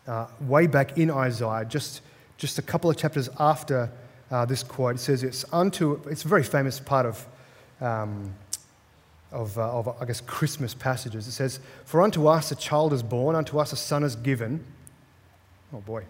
Uh, 0.06 0.28
way 0.40 0.66
back 0.66 0.96
in 0.96 1.10
Isaiah, 1.10 1.66
just, 1.66 2.00
just 2.38 2.58
a 2.58 2.62
couple 2.62 2.88
of 2.88 2.96
chapters 2.96 3.28
after 3.38 3.92
uh, 4.30 4.46
this 4.46 4.62
quote. 4.62 4.94
It 4.94 5.00
says, 5.00 5.22
It's 5.22 5.44
unto, 5.52 6.00
it's 6.08 6.24
a 6.24 6.28
very 6.28 6.42
famous 6.42 6.80
part 6.80 7.04
of, 7.04 7.26
um, 7.82 8.34
of, 9.30 9.58
uh, 9.58 9.78
of, 9.78 9.88
I 10.00 10.04
guess, 10.04 10.20
Christmas 10.20 10.74
passages. 10.74 11.26
It 11.26 11.32
says, 11.32 11.60
For 11.84 12.02
unto 12.02 12.26
us 12.26 12.50
a 12.50 12.54
child 12.54 12.92
is 12.92 13.02
born, 13.02 13.36
unto 13.36 13.58
us 13.58 13.72
a 13.72 13.76
son 13.76 14.04
is 14.04 14.16
given. 14.16 14.64
Oh 15.72 15.80
boy. 15.80 16.04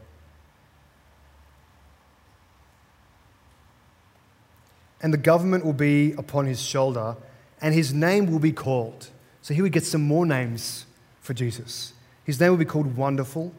And 5.01 5.13
the 5.13 5.19
government 5.19 5.65
will 5.65 5.73
be 5.73 6.13
upon 6.13 6.47
his 6.47 6.61
shoulder, 6.61 7.17
and 7.61 7.75
his 7.75 7.93
name 7.93 8.31
will 8.31 8.41
be 8.41 8.53
called. 8.53 9.09
So 9.43 9.55
here 9.55 9.63
we 9.63 9.71
get 9.71 9.85
some 9.85 10.03
more 10.03 10.27
names 10.27 10.87
for 11.21 11.35
Jesus. 11.35 11.93
His 12.25 12.41
name 12.41 12.51
will 12.51 12.59
be 12.59 12.65
called 12.65 12.97
Wonderful, 12.97 13.53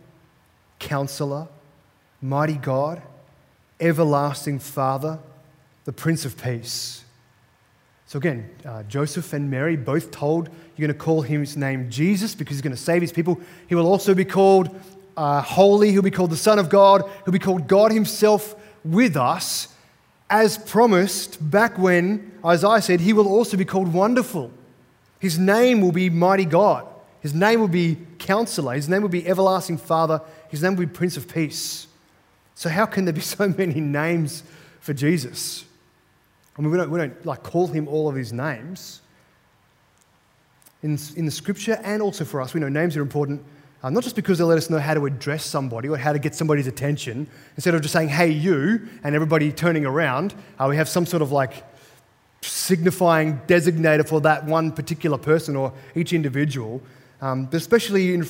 Counselor, 0.79 1.47
Mighty 2.21 2.55
God 2.55 3.01
everlasting 3.79 4.59
Father, 4.59 5.19
the 5.85 5.93
Prince 5.93 6.25
of 6.25 6.41
Peace. 6.41 7.03
So 8.09 8.17
again, 8.17 8.49
uh, 8.65 8.81
Joseph 8.83 9.33
and 9.33 9.51
Mary 9.51 9.75
both 9.75 10.09
told 10.09 10.49
you're 10.75 10.87
going 10.87 10.97
to 10.97 10.99
call 10.99 11.21
his 11.21 11.55
name 11.55 11.91
Jesus 11.91 12.33
because 12.33 12.55
he's 12.55 12.63
going 12.63 12.75
to 12.75 12.81
save 12.81 13.03
his 13.03 13.11
people. 13.11 13.39
He 13.67 13.75
will 13.75 13.85
also 13.85 14.15
be 14.15 14.25
called 14.25 14.75
uh, 15.15 15.43
holy. 15.43 15.91
He'll 15.91 16.01
be 16.01 16.09
called 16.09 16.31
the 16.31 16.35
Son 16.35 16.57
of 16.57 16.71
God. 16.71 17.03
He'll 17.23 17.31
be 17.31 17.37
called 17.37 17.67
God 17.67 17.91
Himself 17.91 18.55
with 18.83 19.15
us, 19.15 19.67
as 20.27 20.57
promised 20.57 21.37
back 21.51 21.77
when 21.77 22.31
Isaiah 22.43 22.81
said, 22.81 22.99
He 22.99 23.13
will 23.13 23.27
also 23.27 23.57
be 23.57 23.65
called 23.65 23.93
Wonderful. 23.93 24.49
His 25.19 25.37
name 25.37 25.79
will 25.79 25.91
be 25.91 26.09
Mighty 26.09 26.45
God. 26.45 26.87
His 27.21 27.35
name 27.35 27.59
will 27.59 27.67
be 27.67 27.95
Counselor. 28.17 28.73
His 28.73 28.89
name 28.89 29.03
will 29.03 29.09
be 29.09 29.27
Everlasting 29.27 29.77
Father. 29.77 30.19
His 30.47 30.63
name 30.63 30.75
will 30.75 30.87
be 30.87 30.91
Prince 30.91 31.15
of 31.15 31.31
Peace. 31.31 31.85
So, 32.55 32.69
how 32.69 32.87
can 32.87 33.05
there 33.05 33.13
be 33.13 33.21
so 33.37 33.49
many 33.49 33.79
names 33.79 34.41
for 34.79 34.95
Jesus? 34.95 35.65
I 36.59 36.61
mean, 36.61 36.71
we 36.71 36.77
don't, 36.77 36.91
we 36.91 36.99
don't 36.99 37.25
like 37.25 37.41
call 37.41 37.67
him 37.67 37.87
all 37.87 38.09
of 38.09 38.15
his 38.15 38.33
names. 38.33 38.99
In, 40.83 40.99
in 41.15 41.25
the 41.25 41.31
scripture 41.31 41.79
and 41.83 42.01
also 42.01 42.25
for 42.25 42.41
us, 42.41 42.53
we 42.53 42.59
know 42.59 42.67
names 42.67 42.97
are 42.97 43.01
important, 43.01 43.41
uh, 43.81 43.89
not 43.89 44.03
just 44.03 44.17
because 44.17 44.39
they 44.39 44.43
let 44.43 44.57
us 44.57 44.69
know 44.69 44.77
how 44.77 44.93
to 44.93 45.05
address 45.05 45.45
somebody 45.45 45.87
or 45.87 45.97
how 45.97 46.11
to 46.11 46.19
get 46.19 46.35
somebody's 46.35 46.67
attention. 46.67 47.27
Instead 47.55 47.75
of 47.75 47.81
just 47.81 47.93
saying, 47.93 48.09
hey, 48.09 48.29
you, 48.29 48.89
and 49.05 49.15
everybody 49.15 49.53
turning 49.53 49.85
around, 49.85 50.33
uh, 50.59 50.67
we 50.69 50.75
have 50.75 50.89
some 50.89 51.05
sort 51.05 51.21
of 51.21 51.31
like 51.31 51.63
signifying 52.41 53.39
designator 53.47 54.05
for 54.05 54.19
that 54.19 54.43
one 54.43 54.73
particular 54.73 55.17
person 55.17 55.55
or 55.55 55.71
each 55.95 56.11
individual. 56.11 56.81
Um, 57.21 57.45
but 57.45 57.55
especially 57.55 58.13
in, 58.13 58.27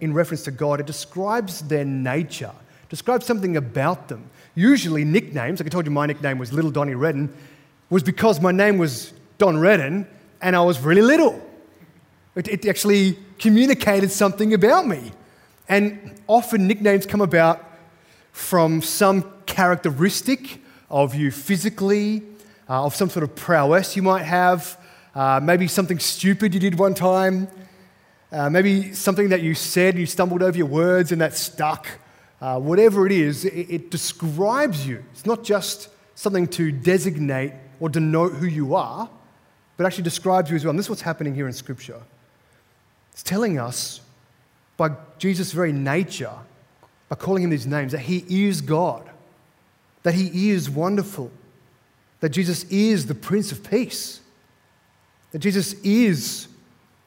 in 0.00 0.14
reference 0.14 0.42
to 0.44 0.50
God, 0.50 0.80
it 0.80 0.86
describes 0.86 1.60
their 1.62 1.84
nature, 1.84 2.52
describes 2.88 3.24
something 3.24 3.56
about 3.56 4.08
them. 4.08 4.28
Usually, 4.56 5.04
nicknames, 5.04 5.60
like 5.60 5.68
I 5.68 5.70
told 5.70 5.86
you, 5.86 5.92
my 5.92 6.06
nickname 6.06 6.38
was 6.38 6.52
Little 6.52 6.72
Donny 6.72 6.96
Redden, 6.96 7.32
was 7.90 8.02
because 8.02 8.40
my 8.40 8.52
name 8.52 8.78
was 8.78 9.12
Don 9.38 9.58
Redden 9.58 10.06
and 10.40 10.54
I 10.54 10.60
was 10.60 10.80
really 10.80 11.02
little. 11.02 11.40
It, 12.34 12.48
it 12.48 12.66
actually 12.66 13.18
communicated 13.38 14.10
something 14.10 14.54
about 14.54 14.86
me. 14.86 15.12
And 15.68 16.20
often 16.26 16.66
nicknames 16.66 17.06
come 17.06 17.20
about 17.20 17.64
from 18.32 18.82
some 18.82 19.24
characteristic 19.46 20.62
of 20.90 21.14
you 21.14 21.30
physically, 21.30 22.22
uh, 22.68 22.84
of 22.84 22.94
some 22.94 23.10
sort 23.10 23.22
of 23.22 23.34
prowess 23.34 23.96
you 23.96 24.02
might 24.02 24.22
have, 24.22 24.78
uh, 25.14 25.40
maybe 25.42 25.66
something 25.66 25.98
stupid 25.98 26.54
you 26.54 26.60
did 26.60 26.78
one 26.78 26.94
time, 26.94 27.48
uh, 28.30 28.48
maybe 28.48 28.92
something 28.92 29.30
that 29.30 29.42
you 29.42 29.54
said, 29.54 29.96
you 29.96 30.06
stumbled 30.06 30.42
over 30.42 30.56
your 30.56 30.66
words 30.66 31.12
and 31.12 31.20
that 31.20 31.34
stuck. 31.34 31.86
Uh, 32.40 32.58
whatever 32.60 33.06
it 33.06 33.12
is, 33.12 33.44
it, 33.44 33.70
it 33.70 33.90
describes 33.90 34.86
you. 34.86 35.02
It's 35.12 35.26
not 35.26 35.42
just 35.42 35.88
something 36.14 36.46
to 36.48 36.70
designate 36.70 37.52
or 37.80 37.88
denote 37.88 38.32
who 38.34 38.46
you 38.46 38.74
are, 38.74 39.08
but 39.76 39.86
actually 39.86 40.04
describes 40.04 40.50
you 40.50 40.56
as 40.56 40.64
well. 40.64 40.70
And 40.70 40.78
this 40.78 40.86
is 40.86 40.90
what's 40.90 41.02
happening 41.02 41.34
here 41.34 41.46
in 41.46 41.52
Scripture. 41.52 42.00
It's 43.12 43.22
telling 43.22 43.58
us 43.58 44.00
by 44.76 44.90
Jesus' 45.18 45.52
very 45.52 45.72
nature, 45.72 46.32
by 47.08 47.16
calling 47.16 47.42
him 47.42 47.50
these 47.50 47.66
names, 47.66 47.92
that 47.92 48.00
he 48.00 48.24
is 48.46 48.60
God, 48.60 49.08
that 50.02 50.14
he 50.14 50.50
is 50.50 50.68
wonderful, 50.70 51.30
that 52.20 52.30
Jesus 52.30 52.64
is 52.64 53.06
the 53.06 53.14
Prince 53.14 53.52
of 53.52 53.68
Peace, 53.68 54.20
that 55.32 55.38
Jesus 55.38 55.74
is 55.84 56.48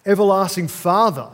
everlasting 0.06 0.68
Father, 0.68 1.30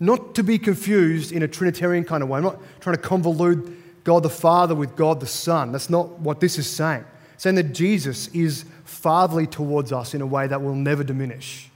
not 0.00 0.34
to 0.34 0.42
be 0.42 0.58
confused 0.58 1.32
in 1.32 1.42
a 1.42 1.48
Trinitarian 1.48 2.04
kind 2.04 2.22
of 2.22 2.28
way. 2.28 2.38
I'm 2.38 2.44
not 2.44 2.58
trying 2.80 2.96
to 2.96 3.02
convolute 3.02 3.76
God 4.04 4.22
the 4.22 4.30
Father 4.30 4.74
with 4.74 4.96
God 4.96 5.20
the 5.20 5.26
Son. 5.26 5.72
That's 5.72 5.88
not 5.88 6.18
what 6.18 6.40
this 6.40 6.58
is 6.58 6.68
saying. 6.68 7.04
Saying 7.42 7.56
that 7.56 7.72
Jesus 7.72 8.28
is 8.28 8.66
fatherly 8.84 9.48
towards 9.48 9.90
us 9.90 10.14
in 10.14 10.20
a 10.20 10.26
way 10.26 10.46
that 10.46 10.62
will 10.62 10.76
never 10.76 11.02
diminish. 11.02 11.68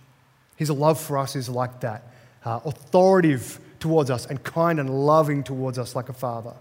His 0.55 0.71
love 0.71 1.01
for 1.01 1.19
us 1.19 1.35
is 1.35 1.49
like 1.49 1.81
that 1.81 2.05
uh, 2.45 2.61
authoritative 2.65 3.59
towards 3.81 4.09
us 4.09 4.27
and 4.27 4.41
kind 4.45 4.79
and 4.79 4.89
loving 4.89 5.43
towards 5.43 5.77
us 5.77 5.97
like 5.97 6.09
a 6.09 6.13
father. 6.13 6.53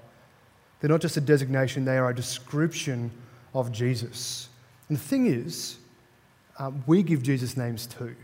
They're 0.79 0.89
not 0.89 1.01
just 1.01 1.17
a 1.17 1.21
designation, 1.21 1.85
they 1.85 1.99
are 1.99 2.09
a 2.09 2.15
description 2.15 3.11
of 3.53 3.71
Jesus. 3.71 4.49
And 4.89 4.97
the 4.97 5.03
thing 5.03 5.27
is, 5.27 5.77
uh, 6.57 6.71
we 6.87 7.03
give 7.03 7.21
Jesus 7.21 7.55
names 7.55 7.85
too. 7.85 8.15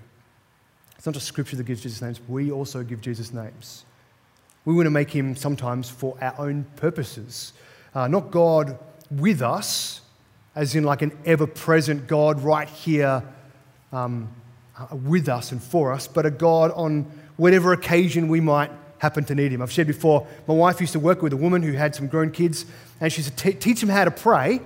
It's 0.98 1.06
not 1.06 1.14
just 1.14 1.28
scripture 1.28 1.58
that 1.58 1.68
gives 1.68 1.82
Jesus 1.84 2.02
names, 2.02 2.20
we 2.28 2.50
also 2.50 2.82
give 2.82 3.02
Jesus 3.02 3.32
names. 3.32 3.86
We 4.66 4.74
want 4.74 4.88
to 4.88 4.90
make 4.90 5.12
him 5.12 5.36
sometimes 5.36 5.92
for 5.92 6.18
our 6.22 6.34
own 6.40 6.66
purposes. 6.76 7.54
Uh, 7.94 8.08
not 8.08 8.32
God 8.32 8.80
with 9.12 9.44
us, 9.44 10.02
as 10.56 10.76
in 10.76 10.84
like 10.84 11.02
an 11.02 11.18
ever 11.26 11.48
present 11.48 12.08
God 12.08 12.42
right 12.42 12.68
here 12.68 13.24
um, 13.92 14.30
uh, 14.78 14.96
with 14.96 15.30
us 15.30 15.52
and 15.52 15.62
for 15.62 15.92
us, 15.92 16.08
but 16.08 16.26
a 16.26 16.32
God 16.32 16.72
on 16.72 17.04
whatever 17.38 17.74
occasion 17.74 18.28
we 18.28 18.40
might 18.40 18.72
happen 18.98 19.24
to 19.26 19.36
need 19.36 19.52
him. 19.52 19.62
I've 19.62 19.72
shared 19.72 19.88
before, 19.88 20.28
my 20.48 20.54
wife 20.54 20.80
used 20.80 20.94
to 20.94 21.00
work 21.00 21.22
with 21.22 21.34
a 21.34 21.38
woman 21.38 21.64
who 21.64 21.72
had 21.74 21.96
some 21.96 22.08
grown 22.08 22.32
kids, 22.32 22.66
and 23.00 23.12
she 23.12 23.22
said, 23.22 23.38
teach 23.60 23.80
them 23.80 23.90
how 23.90 24.06
to 24.06 24.12
pray. 24.12 24.62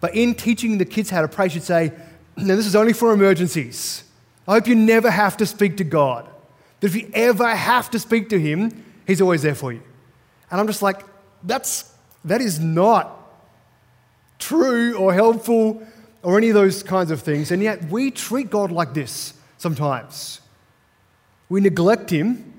But 0.00 0.14
in 0.14 0.34
teaching 0.34 0.78
the 0.78 0.84
kids 0.84 1.10
how 1.10 1.22
to 1.22 1.28
pray, 1.28 1.48
she'd 1.48 1.62
say, 1.62 1.92
Now, 2.36 2.56
this 2.56 2.66
is 2.66 2.76
only 2.76 2.92
for 2.92 3.12
emergencies. 3.12 4.04
I 4.46 4.54
hope 4.54 4.68
you 4.68 4.74
never 4.74 5.10
have 5.10 5.36
to 5.38 5.46
speak 5.46 5.78
to 5.78 5.84
God. 5.84 6.28
But 6.80 6.90
if 6.90 6.96
you 6.96 7.10
ever 7.14 7.48
have 7.48 7.90
to 7.92 7.98
speak 7.98 8.28
to 8.30 8.38
Him, 8.38 8.84
He's 9.06 9.20
always 9.20 9.42
there 9.42 9.54
for 9.54 9.72
you. 9.72 9.82
And 10.50 10.60
I'm 10.60 10.66
just 10.66 10.82
like, 10.82 11.02
that's, 11.42 11.92
that 12.24 12.40
is 12.40 12.60
not 12.60 13.15
true 14.38 14.96
or 14.96 15.12
helpful 15.12 15.82
or 16.22 16.36
any 16.36 16.48
of 16.48 16.54
those 16.54 16.82
kinds 16.82 17.10
of 17.10 17.22
things. 17.22 17.50
And 17.50 17.62
yet 17.62 17.84
we 17.90 18.10
treat 18.10 18.50
God 18.50 18.72
like 18.72 18.94
this 18.94 19.34
sometimes. 19.58 20.40
We 21.48 21.60
neglect 21.60 22.10
Him 22.10 22.52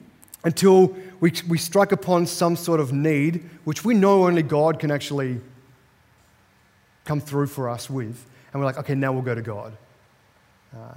until 0.44 0.96
we, 1.20 1.34
we 1.48 1.58
strike 1.58 1.92
upon 1.92 2.26
some 2.26 2.56
sort 2.56 2.80
of 2.80 2.94
need, 2.94 3.50
which 3.63 3.84
we 3.84 3.94
know 3.94 4.26
only 4.26 4.44
God 4.44 4.80
can 4.80 4.92
actually 4.92 5.42
come 7.06 7.20
through 7.20 7.48
for 7.48 7.70
us 7.70 7.90
with. 7.90 8.26
And 8.52 8.62
we're 8.62 8.66
like, 8.66 8.78
okay, 8.78 8.96
now 8.96 9.12
we'll 9.12 9.22
go 9.22 9.36
to 9.36 9.42
God. 9.42 9.78
Uh, 10.74 10.94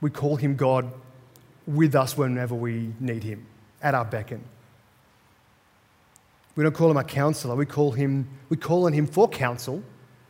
we 0.00 0.10
call 0.10 0.36
Him 0.36 0.56
God 0.56 0.90
with 1.66 1.94
us 1.94 2.16
whenever 2.16 2.54
we 2.54 2.92
need 3.00 3.22
Him, 3.22 3.46
at 3.82 3.94
our 3.94 4.04
beckon. 4.04 4.42
We 6.56 6.62
don't 6.62 6.74
call 6.74 6.90
Him 6.90 6.96
our 6.96 7.04
counselor, 7.04 7.54
we 7.54 7.66
call, 7.66 7.92
him, 7.92 8.28
we 8.48 8.56
call 8.56 8.86
on 8.86 8.92
Him 8.92 9.06
for 9.06 9.28
counsel. 9.28 9.82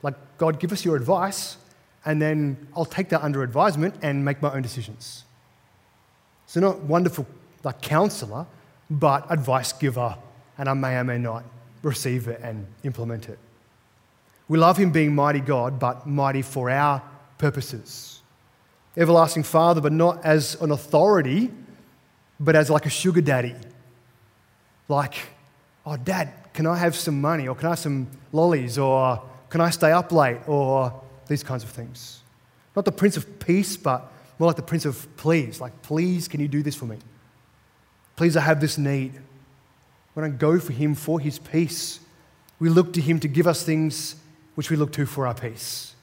Like, 0.02 0.14
God, 0.38 0.58
give 0.60 0.72
us 0.72 0.84
your 0.84 0.96
advice, 0.96 1.56
and 2.04 2.20
then 2.20 2.68
I'll 2.74 2.84
take 2.84 3.10
that 3.10 3.22
under 3.22 3.42
advisement 3.42 3.94
and 4.02 4.24
make 4.24 4.40
my 4.40 4.52
own 4.52 4.62
decisions. 4.62 5.24
So, 6.46 6.60
not 6.60 6.80
wonderful 6.80 7.26
like 7.62 7.80
counselor, 7.82 8.46
but 8.90 9.30
advice 9.30 9.72
giver, 9.72 10.16
and 10.58 10.68
I 10.68 10.74
may 10.74 10.96
or 10.96 11.04
may 11.04 11.18
not 11.18 11.44
receive 11.82 12.28
it 12.28 12.40
and 12.42 12.66
implement 12.82 13.28
it. 13.28 13.38
We 14.48 14.58
love 14.58 14.76
him 14.76 14.90
being 14.90 15.14
mighty 15.14 15.40
God, 15.40 15.78
but 15.78 16.06
mighty 16.06 16.42
for 16.42 16.70
our 16.70 17.02
purposes. 17.38 18.20
Everlasting 18.96 19.44
Father, 19.44 19.80
but 19.80 19.92
not 19.92 20.24
as 20.24 20.60
an 20.60 20.72
authority, 20.72 21.52
but 22.40 22.56
as 22.56 22.68
like 22.68 22.86
a 22.86 22.90
sugar 22.90 23.20
daddy. 23.20 23.54
Like, 24.88 25.14
oh, 25.86 25.96
dad, 25.96 26.32
can 26.52 26.66
I 26.66 26.76
have 26.76 26.96
some 26.96 27.20
money? 27.20 27.46
Or 27.46 27.54
can 27.54 27.66
I 27.66 27.70
have 27.70 27.78
some 27.78 28.08
lollies? 28.32 28.76
Or 28.76 29.22
can 29.50 29.60
I 29.60 29.70
stay 29.70 29.92
up 29.92 30.12
late? 30.12 30.38
Or 30.46 31.02
these 31.26 31.42
kinds 31.42 31.62
of 31.62 31.70
things. 31.70 32.22
Not 32.74 32.84
the 32.84 32.92
Prince 32.92 33.16
of 33.16 33.38
Peace, 33.40 33.76
but 33.76 34.10
more 34.38 34.46
like 34.46 34.56
the 34.56 34.62
Prince 34.62 34.84
of 34.84 35.06
Please. 35.16 35.60
Like, 35.60 35.82
please, 35.82 36.28
can 36.28 36.40
you 36.40 36.48
do 36.48 36.62
this 36.62 36.74
for 36.74 36.86
me? 36.86 36.96
Please, 38.16 38.36
I 38.36 38.40
have 38.40 38.60
this 38.60 38.78
need. 38.78 39.12
We 40.14 40.22
don't 40.22 40.38
go 40.38 40.58
for 40.58 40.72
Him 40.72 40.94
for 40.94 41.20
His 41.20 41.38
peace. 41.38 42.00
We 42.58 42.68
look 42.68 42.92
to 42.94 43.00
Him 43.00 43.20
to 43.20 43.28
give 43.28 43.46
us 43.46 43.62
things 43.62 44.16
which 44.54 44.70
we 44.70 44.76
look 44.76 44.92
to 44.92 45.06
for 45.06 45.26
our 45.26 45.34
peace. 45.34 45.94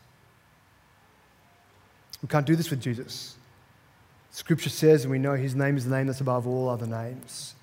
We 2.22 2.28
can't 2.28 2.46
do 2.46 2.56
this 2.56 2.70
with 2.70 2.82
Jesus. 2.82 3.36
Scripture 4.32 4.70
says, 4.70 5.04
and 5.04 5.12
we 5.12 5.20
know 5.20 5.34
His 5.34 5.56
name 5.56 5.78
is 5.78 5.86
the 5.86 5.96
name 5.96 6.08
that's 6.08 6.22
above 6.22 6.48
all 6.48 6.70
other 6.70 6.88
names. 6.88 7.54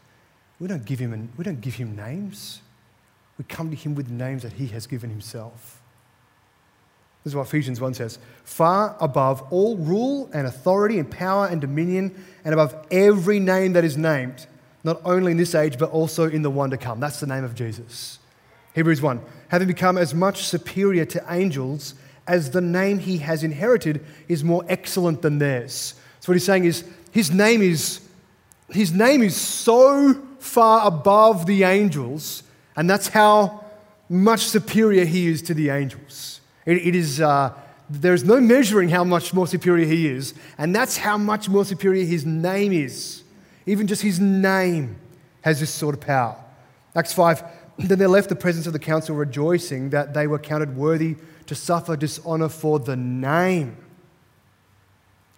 We 0.60 0.68
don't 0.68 0.84
give 0.84 0.98
Him, 0.98 1.30
we 1.36 1.44
don't 1.44 1.60
give 1.60 1.74
him 1.74 1.96
names. 1.96 2.60
We 3.38 3.44
come 3.44 3.70
to 3.70 3.76
Him 3.76 3.94
with 3.94 4.10
names 4.10 4.42
that 4.42 4.54
He 4.54 4.68
has 4.68 4.86
given 4.86 5.10
Himself. 5.10 5.80
This 7.22 7.30
is 7.30 7.36
what 7.36 7.46
Ephesians 7.46 7.80
1 7.80 7.94
says 7.94 8.18
far 8.44 8.96
above 9.00 9.42
all 9.50 9.76
rule 9.78 10.28
and 10.34 10.46
authority 10.46 10.98
and 10.98 11.10
power 11.10 11.46
and 11.46 11.60
dominion, 11.60 12.14
and 12.44 12.52
above 12.52 12.74
every 12.90 13.40
name 13.40 13.72
that 13.72 13.84
is 13.84 13.96
named, 13.96 14.46
not 14.84 15.00
only 15.04 15.32
in 15.32 15.38
this 15.38 15.54
age, 15.54 15.78
but 15.78 15.90
also 15.90 16.28
in 16.28 16.42
the 16.42 16.50
one 16.50 16.70
to 16.70 16.76
come. 16.76 17.00
That's 17.00 17.20
the 17.20 17.26
name 17.26 17.44
of 17.44 17.54
Jesus. 17.54 18.18
Hebrews 18.74 19.00
1 19.00 19.20
having 19.48 19.68
become 19.68 19.96
as 19.96 20.12
much 20.14 20.42
superior 20.42 21.04
to 21.04 21.24
angels 21.30 21.94
as 22.26 22.50
the 22.50 22.60
name 22.60 22.98
he 22.98 23.18
has 23.18 23.44
inherited 23.44 24.04
is 24.28 24.42
more 24.42 24.64
excellent 24.68 25.22
than 25.22 25.38
theirs. 25.38 25.94
So, 26.20 26.32
what 26.32 26.34
he's 26.34 26.44
saying 26.44 26.64
is, 26.64 26.84
his 27.10 27.30
name 27.30 27.62
is, 27.62 28.00
his 28.70 28.92
name 28.92 29.22
is 29.22 29.36
so 29.36 30.14
far 30.38 30.86
above 30.86 31.46
the 31.46 31.64
angels, 31.64 32.42
and 32.76 32.88
that's 32.88 33.08
how 33.08 33.64
much 34.08 34.40
superior 34.46 35.04
he 35.04 35.26
is 35.26 35.42
to 35.42 35.54
the 35.54 35.70
angels. 35.70 36.40
It, 36.66 36.78
it 36.78 36.94
is, 36.94 37.20
uh, 37.20 37.52
there's 37.88 38.24
no 38.24 38.40
measuring 38.40 38.88
how 38.88 39.04
much 39.04 39.32
more 39.32 39.46
superior 39.46 39.86
he 39.86 40.08
is, 40.08 40.34
and 40.58 40.74
that's 40.74 40.96
how 40.96 41.18
much 41.18 41.48
more 41.48 41.64
superior 41.64 42.04
his 42.04 42.24
name 42.24 42.72
is. 42.72 43.22
Even 43.66 43.86
just 43.86 44.02
his 44.02 44.20
name 44.20 44.96
has 45.42 45.60
this 45.60 45.70
sort 45.70 45.94
of 45.94 46.00
power. 46.00 46.36
Acts 46.94 47.12
5 47.12 47.42
then 47.78 47.98
they 47.98 48.06
left 48.06 48.28
the 48.28 48.36
presence 48.36 48.66
of 48.66 48.72
the 48.72 48.78
council 48.78 49.16
rejoicing 49.16 49.90
that 49.90 50.14
they 50.14 50.26
were 50.26 50.38
counted 50.38 50.76
worthy 50.76 51.16
to 51.46 51.54
suffer 51.54 51.96
dishonor 51.96 52.48
for 52.48 52.78
the 52.78 52.96
name. 52.96 53.76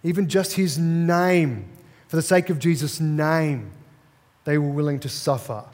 Even 0.03 0.29
just 0.29 0.53
his 0.53 0.77
name, 0.77 1.67
for 2.07 2.15
the 2.15 2.21
sake 2.21 2.49
of 2.49 2.59
Jesus' 2.59 2.99
name, 2.99 3.71
they 4.45 4.57
were 4.57 4.69
willing 4.69 4.99
to 4.99 5.09
suffer. 5.09 5.65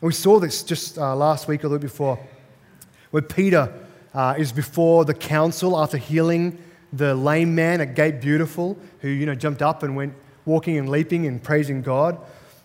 We 0.00 0.12
saw 0.12 0.38
this 0.38 0.62
just 0.62 0.96
uh, 0.96 1.16
last 1.16 1.48
week 1.48 1.64
or 1.64 1.68
the 1.68 1.74
week 1.74 1.82
before, 1.82 2.20
where 3.10 3.20
Peter 3.20 3.72
uh, 4.14 4.36
is 4.38 4.52
before 4.52 5.04
the 5.04 5.12
council 5.12 5.76
after 5.76 5.96
healing 5.96 6.56
the 6.92 7.16
lame 7.16 7.52
man 7.56 7.80
at 7.80 7.96
Gate 7.96 8.20
Beautiful, 8.20 8.78
who 9.00 9.08
you 9.08 9.26
know 9.26 9.34
jumped 9.34 9.60
up 9.60 9.82
and 9.82 9.96
went 9.96 10.14
walking 10.44 10.76
and 10.76 10.88
leaping 10.88 11.26
and 11.26 11.42
praising 11.42 11.82
God. 11.82 12.16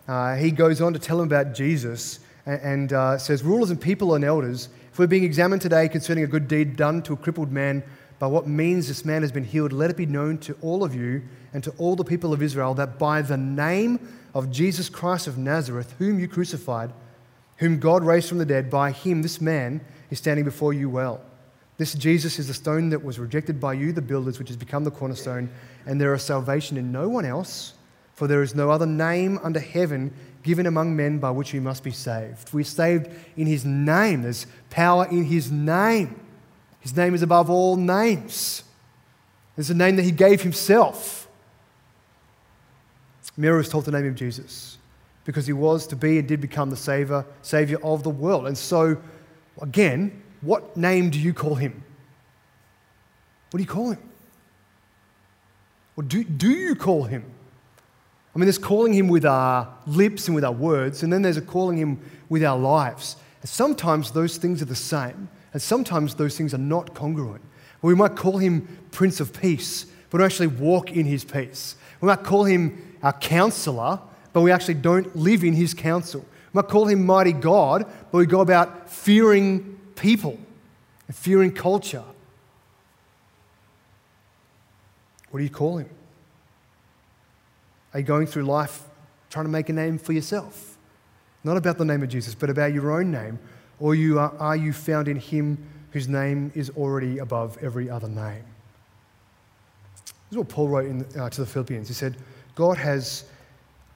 Uh, 0.07 0.35
he 0.35 0.51
goes 0.51 0.79
on 0.79 0.93
to 0.93 0.99
tell 0.99 1.19
him 1.19 1.25
about 1.25 1.55
Jesus 1.55 2.19
and, 2.45 2.61
and 2.61 2.93
uh, 2.93 3.17
says, 3.17 3.41
Rulers 3.41 3.71
and 3.71 3.81
people 3.81 4.13
and 4.13 4.23
elders, 4.23 4.69
if 4.91 4.99
we're 4.99 5.07
being 5.07 5.23
examined 5.23 5.63
today 5.63 5.89
concerning 5.89 6.23
a 6.23 6.27
good 6.27 6.47
deed 6.47 6.75
done 6.75 7.01
to 7.01 7.13
a 7.13 7.17
crippled 7.17 7.51
man, 7.51 7.81
by 8.19 8.27
what 8.27 8.45
means 8.45 8.87
this 8.87 9.05
man 9.05 9.23
has 9.23 9.31
been 9.31 9.43
healed, 9.43 9.73
let 9.73 9.89
it 9.89 9.97
be 9.97 10.05
known 10.05 10.37
to 10.37 10.55
all 10.61 10.83
of 10.83 10.93
you 10.93 11.23
and 11.51 11.63
to 11.63 11.71
all 11.79 11.95
the 11.95 12.03
people 12.03 12.31
of 12.31 12.43
Israel 12.43 12.75
that 12.75 12.99
by 12.99 13.23
the 13.23 13.37
name 13.37 14.07
of 14.35 14.51
Jesus 14.51 14.87
Christ 14.87 15.25
of 15.25 15.39
Nazareth, 15.39 15.95
whom 15.97 16.19
you 16.19 16.27
crucified, 16.27 16.93
whom 17.57 17.79
God 17.79 18.03
raised 18.03 18.29
from 18.29 18.37
the 18.37 18.45
dead, 18.45 18.69
by 18.69 18.91
him 18.91 19.21
this 19.21 19.39
man 19.39 19.81
is 20.09 20.19
standing 20.19 20.45
before 20.45 20.73
you 20.73 20.89
well. 20.89 21.21
This 21.77 21.93
Jesus 21.93 22.39
is 22.39 22.47
the 22.47 22.53
stone 22.53 22.89
that 22.89 23.03
was 23.03 23.19
rejected 23.19 23.59
by 23.59 23.73
you, 23.73 23.91
the 23.91 24.01
builders, 24.01 24.37
which 24.39 24.49
has 24.49 24.57
become 24.57 24.83
the 24.83 24.91
cornerstone, 24.91 25.49
and 25.85 25.99
there 25.99 26.13
is 26.13 26.23
salvation 26.23 26.77
in 26.77 26.91
no 26.91 27.09
one 27.09 27.25
else, 27.25 27.73
for 28.15 28.27
there 28.27 28.43
is 28.43 28.53
no 28.53 28.69
other 28.69 28.85
name 28.85 29.39
under 29.43 29.59
heaven 29.59 30.13
given 30.43 30.65
among 30.65 30.95
men 30.95 31.19
by 31.19 31.31
which 31.31 31.53
we 31.53 31.59
must 31.59 31.83
be 31.83 31.91
saved. 31.91 32.53
We're 32.53 32.63
saved 32.63 33.09
in 33.37 33.47
his 33.47 33.65
name. 33.65 34.21
There's 34.21 34.45
power 34.69 35.07
in 35.09 35.23
his 35.23 35.51
name. 35.51 36.19
His 36.81 36.95
name 36.95 37.15
is 37.15 37.21
above 37.21 37.49
all 37.49 37.75
names. 37.77 38.63
There's 39.55 39.69
a 39.69 39.75
name 39.75 39.95
that 39.95 40.03
he 40.03 40.11
gave 40.11 40.41
himself. 40.41 41.27
Mary 43.35 43.57
was 43.57 43.69
told 43.69 43.85
the 43.85 43.91
name 43.91 44.05
of 44.05 44.15
Jesus 44.15 44.77
because 45.25 45.47
he 45.47 45.53
was 45.53 45.87
to 45.87 45.95
be 45.95 46.19
and 46.19 46.27
did 46.27 46.41
become 46.41 46.69
the 46.69 46.77
savior, 46.77 47.25
savior 47.41 47.77
of 47.83 48.03
the 48.03 48.09
world. 48.09 48.47
And 48.47 48.57
so, 48.57 48.97
again, 49.61 50.21
what 50.41 50.75
name 50.75 51.09
do 51.09 51.19
you 51.19 51.33
call 51.33 51.55
him? 51.55 51.83
What 53.51 53.57
do 53.57 53.63
you 53.63 53.69
call 53.69 53.91
him? 53.91 54.09
Or 55.95 56.03
do, 56.03 56.23
do 56.23 56.49
you 56.49 56.75
call 56.75 57.03
him? 57.03 57.23
I 58.35 58.39
mean, 58.39 58.45
there's 58.45 58.57
calling 58.57 58.93
him 58.93 59.07
with 59.07 59.25
our 59.25 59.71
lips 59.85 60.27
and 60.27 60.33
with 60.33 60.43
our 60.43 60.51
words, 60.51 61.03
and 61.03 61.13
then 61.13 61.21
there's 61.21 61.37
a 61.37 61.41
calling 61.41 61.77
him 61.77 61.99
with 62.29 62.43
our 62.43 62.57
lives. 62.57 63.15
And 63.41 63.49
sometimes 63.49 64.11
those 64.11 64.37
things 64.37 64.61
are 64.61 64.65
the 64.65 64.75
same, 64.75 65.29
and 65.53 65.61
sometimes 65.61 66.15
those 66.15 66.35
things 66.35 66.53
are 66.53 66.59
not 66.59 66.95
congruent. 66.95 67.43
we 67.83 67.93
might 67.93 68.15
call 68.15 68.39
him 68.39 68.67
Prince 68.91 69.19
of 69.19 69.39
Peace, 69.39 69.85
but 70.09 70.19
we 70.19 70.25
actually 70.25 70.47
walk 70.47 70.91
in 70.91 71.05
his 71.05 71.23
peace. 71.23 71.75
We 72.01 72.07
might 72.07 72.23
call 72.23 72.45
him 72.45 72.97
our 73.03 73.13
counselor, 73.13 73.99
but 74.33 74.41
we 74.41 74.51
actually 74.51 74.73
don't 74.73 75.15
live 75.15 75.43
in 75.43 75.53
his 75.53 75.73
counsel. 75.73 76.21
We 76.21 76.61
might 76.61 76.67
call 76.67 76.87
him 76.87 77.05
Mighty 77.05 77.33
God, 77.33 77.85
but 78.11 78.17
we 78.17 78.25
go 78.25 78.41
about 78.41 78.89
fearing 78.89 79.79
people 79.95 80.37
and 81.07 81.15
fearing 81.15 81.51
culture. 81.51 82.03
What 85.29 85.39
do 85.39 85.43
you 85.43 85.49
call 85.49 85.77
him? 85.77 85.89
Are 87.93 87.99
you 87.99 88.05
going 88.05 88.27
through 88.27 88.43
life 88.43 88.83
trying 89.29 89.45
to 89.45 89.51
make 89.51 89.69
a 89.69 89.73
name 89.73 89.97
for 89.97 90.13
yourself? 90.13 90.77
Not 91.43 91.57
about 91.57 91.77
the 91.77 91.85
name 91.85 92.01
of 92.03 92.09
Jesus, 92.09 92.35
but 92.35 92.49
about 92.49 92.73
your 92.73 92.91
own 92.91 93.11
name. 93.11 93.39
Or 93.79 93.95
you 93.95 94.19
are, 94.19 94.33
are 94.39 94.55
you 94.55 94.73
found 94.73 95.07
in 95.07 95.17
him 95.17 95.57
whose 95.91 96.07
name 96.07 96.51
is 96.55 96.69
already 96.71 97.17
above 97.19 97.57
every 97.61 97.89
other 97.89 98.07
name? 98.07 98.43
This 100.05 100.13
is 100.31 100.37
what 100.37 100.49
Paul 100.49 100.69
wrote 100.69 100.85
in, 100.85 101.05
uh, 101.19 101.29
to 101.29 101.41
the 101.41 101.47
Philippians. 101.47 101.87
He 101.87 101.93
said, 101.93 102.15
God 102.55 102.77
has 102.77 103.25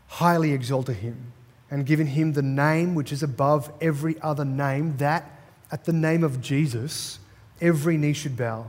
highly 0.08 0.52
exalted 0.52 0.98
him 0.98 1.34
and 1.70 1.86
given 1.86 2.08
him 2.08 2.34
the 2.34 2.42
name 2.42 2.96
which 2.96 3.12
is 3.12 3.22
above 3.22 3.72
every 3.82 4.20
other 4.22 4.46
name, 4.46 4.98
that 4.98 5.30
at 5.72 5.86
the 5.86 5.94
name 5.94 6.24
of 6.24 6.42
Jesus, 6.42 7.20
every 7.60 7.98
knee 7.98 8.14
should 8.14 8.38
bow, 8.38 8.68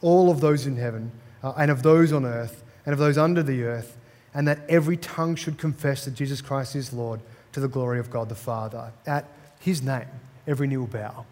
all 0.00 0.30
of 0.30 0.40
those 0.40 0.66
in 0.66 0.76
heaven, 0.76 1.10
uh, 1.42 1.52
and 1.56 1.70
of 1.70 1.82
those 1.82 2.12
on 2.12 2.24
earth, 2.24 2.62
and 2.84 2.92
of 2.92 2.98
those 2.98 3.18
under 3.18 3.42
the 3.42 3.64
earth 3.64 3.96
and 4.36 4.46
that 4.46 4.60
every 4.68 4.98
tongue 4.98 5.34
should 5.34 5.56
confess 5.56 6.04
that 6.04 6.10
Jesus 6.10 6.42
Christ 6.42 6.76
is 6.76 6.92
Lord 6.92 7.20
to 7.52 7.58
the 7.58 7.68
glory 7.68 7.98
of 7.98 8.10
God 8.10 8.28
the 8.28 8.34
Father. 8.34 8.92
At 9.06 9.24
his 9.58 9.80
name, 9.80 10.04
every 10.46 10.66
knee 10.66 10.76
will 10.76 10.86
bow 10.86 11.24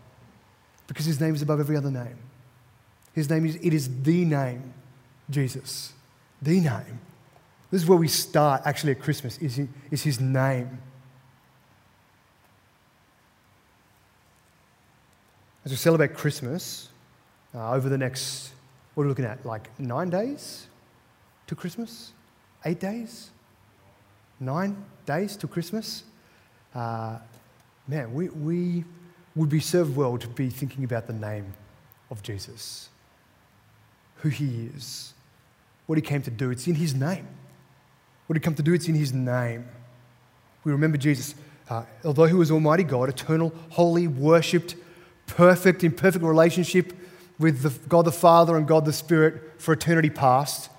because 0.86 1.04
his 1.04 1.20
name 1.20 1.34
is 1.34 1.42
above 1.42 1.60
every 1.60 1.76
other 1.76 1.90
name. 1.90 2.16
His 3.12 3.28
name 3.28 3.44
is, 3.44 3.56
it 3.56 3.74
is 3.74 4.02
the 4.04 4.24
name, 4.24 4.72
Jesus. 5.28 5.92
The 6.40 6.60
name. 6.60 6.98
This 7.74 7.82
is 7.82 7.88
where 7.88 7.98
we 7.98 8.06
start 8.06 8.62
actually 8.66 8.92
at 8.92 9.00
Christmas, 9.00 9.36
is, 9.38 9.60
is 9.90 10.00
his 10.00 10.20
name. 10.20 10.78
As 15.64 15.72
we 15.72 15.76
celebrate 15.76 16.14
Christmas, 16.14 16.88
uh, 17.52 17.72
over 17.72 17.88
the 17.88 17.98
next, 17.98 18.52
what 18.94 19.02
are 19.02 19.06
we 19.06 19.08
looking 19.08 19.24
at, 19.24 19.44
like 19.44 19.76
nine 19.80 20.08
days 20.08 20.68
to 21.48 21.56
Christmas? 21.56 22.12
eight 22.64 22.78
days, 22.78 23.30
nine 24.38 24.76
days 25.04 25.36
to 25.38 25.48
Christmas. 25.48 26.04
Uh, 26.76 27.18
man, 27.88 28.14
we, 28.14 28.28
we 28.28 28.84
would 29.34 29.48
be 29.48 29.58
served 29.58 29.96
well 29.96 30.16
to 30.16 30.28
be 30.28 30.48
thinking 30.48 30.84
about 30.84 31.08
the 31.08 31.12
name 31.12 31.52
of 32.08 32.22
Jesus, 32.22 32.88
who 34.18 34.28
he 34.28 34.70
is, 34.76 35.12
what 35.86 35.98
he 35.98 36.02
came 36.02 36.22
to 36.22 36.30
do. 36.30 36.50
It's 36.50 36.68
in 36.68 36.76
his 36.76 36.94
name. 36.94 37.26
What 38.26 38.36
he 38.36 38.40
came 38.40 38.54
to 38.54 38.62
do, 38.62 38.72
it's 38.72 38.88
in 38.88 38.94
his 38.94 39.12
name. 39.12 39.66
We 40.64 40.72
remember 40.72 40.96
Jesus, 40.96 41.34
uh, 41.68 41.84
although 42.04 42.24
he 42.24 42.34
was 42.34 42.50
Almighty 42.50 42.84
God, 42.84 43.08
eternal, 43.08 43.52
holy, 43.70 44.06
worshipped, 44.06 44.76
perfect, 45.26 45.84
in 45.84 45.92
perfect 45.92 46.24
relationship 46.24 46.92
with 47.38 47.62
the, 47.62 47.70
God 47.88 48.06
the 48.06 48.12
Father 48.12 48.56
and 48.56 48.66
God 48.66 48.84
the 48.84 48.92
Spirit 48.92 49.60
for 49.60 49.74
eternity 49.74 50.10
past, 50.10 50.70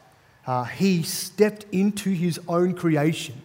uh, 0.47 0.63
he 0.63 1.03
stepped 1.03 1.65
into 1.71 2.11
his 2.11 2.39
own 2.47 2.73
creation. 2.73 3.41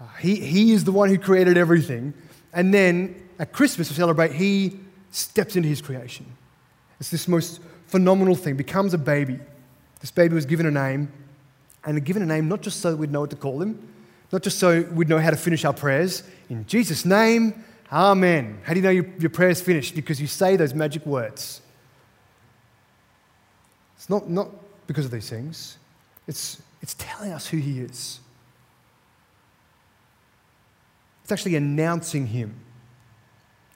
Uh, 0.00 0.06
he, 0.20 0.36
he 0.36 0.72
is 0.72 0.84
the 0.84 0.92
one 0.92 1.08
who 1.08 1.18
created 1.18 1.56
everything. 1.56 2.12
And 2.52 2.72
then 2.72 3.28
at 3.38 3.52
Christmas, 3.52 3.88
we 3.88 3.96
celebrate, 3.96 4.32
he 4.32 4.78
steps 5.10 5.56
into 5.56 5.68
his 5.68 5.80
creation. 5.80 6.26
It's 7.00 7.10
this 7.10 7.28
most 7.28 7.60
phenomenal 7.86 8.34
thing, 8.34 8.56
becomes 8.56 8.94
a 8.94 8.98
baby. 8.98 9.38
This 10.00 10.10
baby 10.10 10.34
was 10.34 10.46
given 10.46 10.66
a 10.66 10.70
name, 10.70 11.10
and 11.86 12.04
given 12.04 12.22
a 12.22 12.26
name 12.26 12.48
not 12.48 12.60
just 12.60 12.80
so 12.80 12.94
we'd 12.94 13.10
know 13.10 13.20
what 13.20 13.30
to 13.30 13.36
call 13.36 13.62
him, 13.62 13.88
not 14.32 14.42
just 14.42 14.58
so 14.58 14.82
we'd 14.92 15.08
know 15.08 15.18
how 15.18 15.30
to 15.30 15.36
finish 15.36 15.64
our 15.64 15.72
prayers. 15.72 16.24
In 16.50 16.66
Jesus' 16.66 17.04
name, 17.04 17.64
Amen. 17.92 18.58
How 18.64 18.74
do 18.74 18.80
you 18.80 18.82
know 18.82 18.90
your, 18.90 19.06
your 19.18 19.30
prayer's 19.30 19.60
finished? 19.60 19.94
Because 19.94 20.20
you 20.20 20.26
say 20.26 20.56
those 20.56 20.74
magic 20.74 21.06
words. 21.06 21.60
It's 23.96 24.10
not, 24.10 24.28
not 24.28 24.50
because 24.86 25.04
of 25.04 25.10
these 25.10 25.30
things. 25.30 25.78
It's, 26.26 26.60
it's 26.82 26.94
telling 26.98 27.32
us 27.32 27.46
who 27.46 27.58
He 27.58 27.80
is. 27.80 28.20
It's 31.22 31.32
actually 31.32 31.56
announcing 31.56 32.26
Him. 32.26 32.54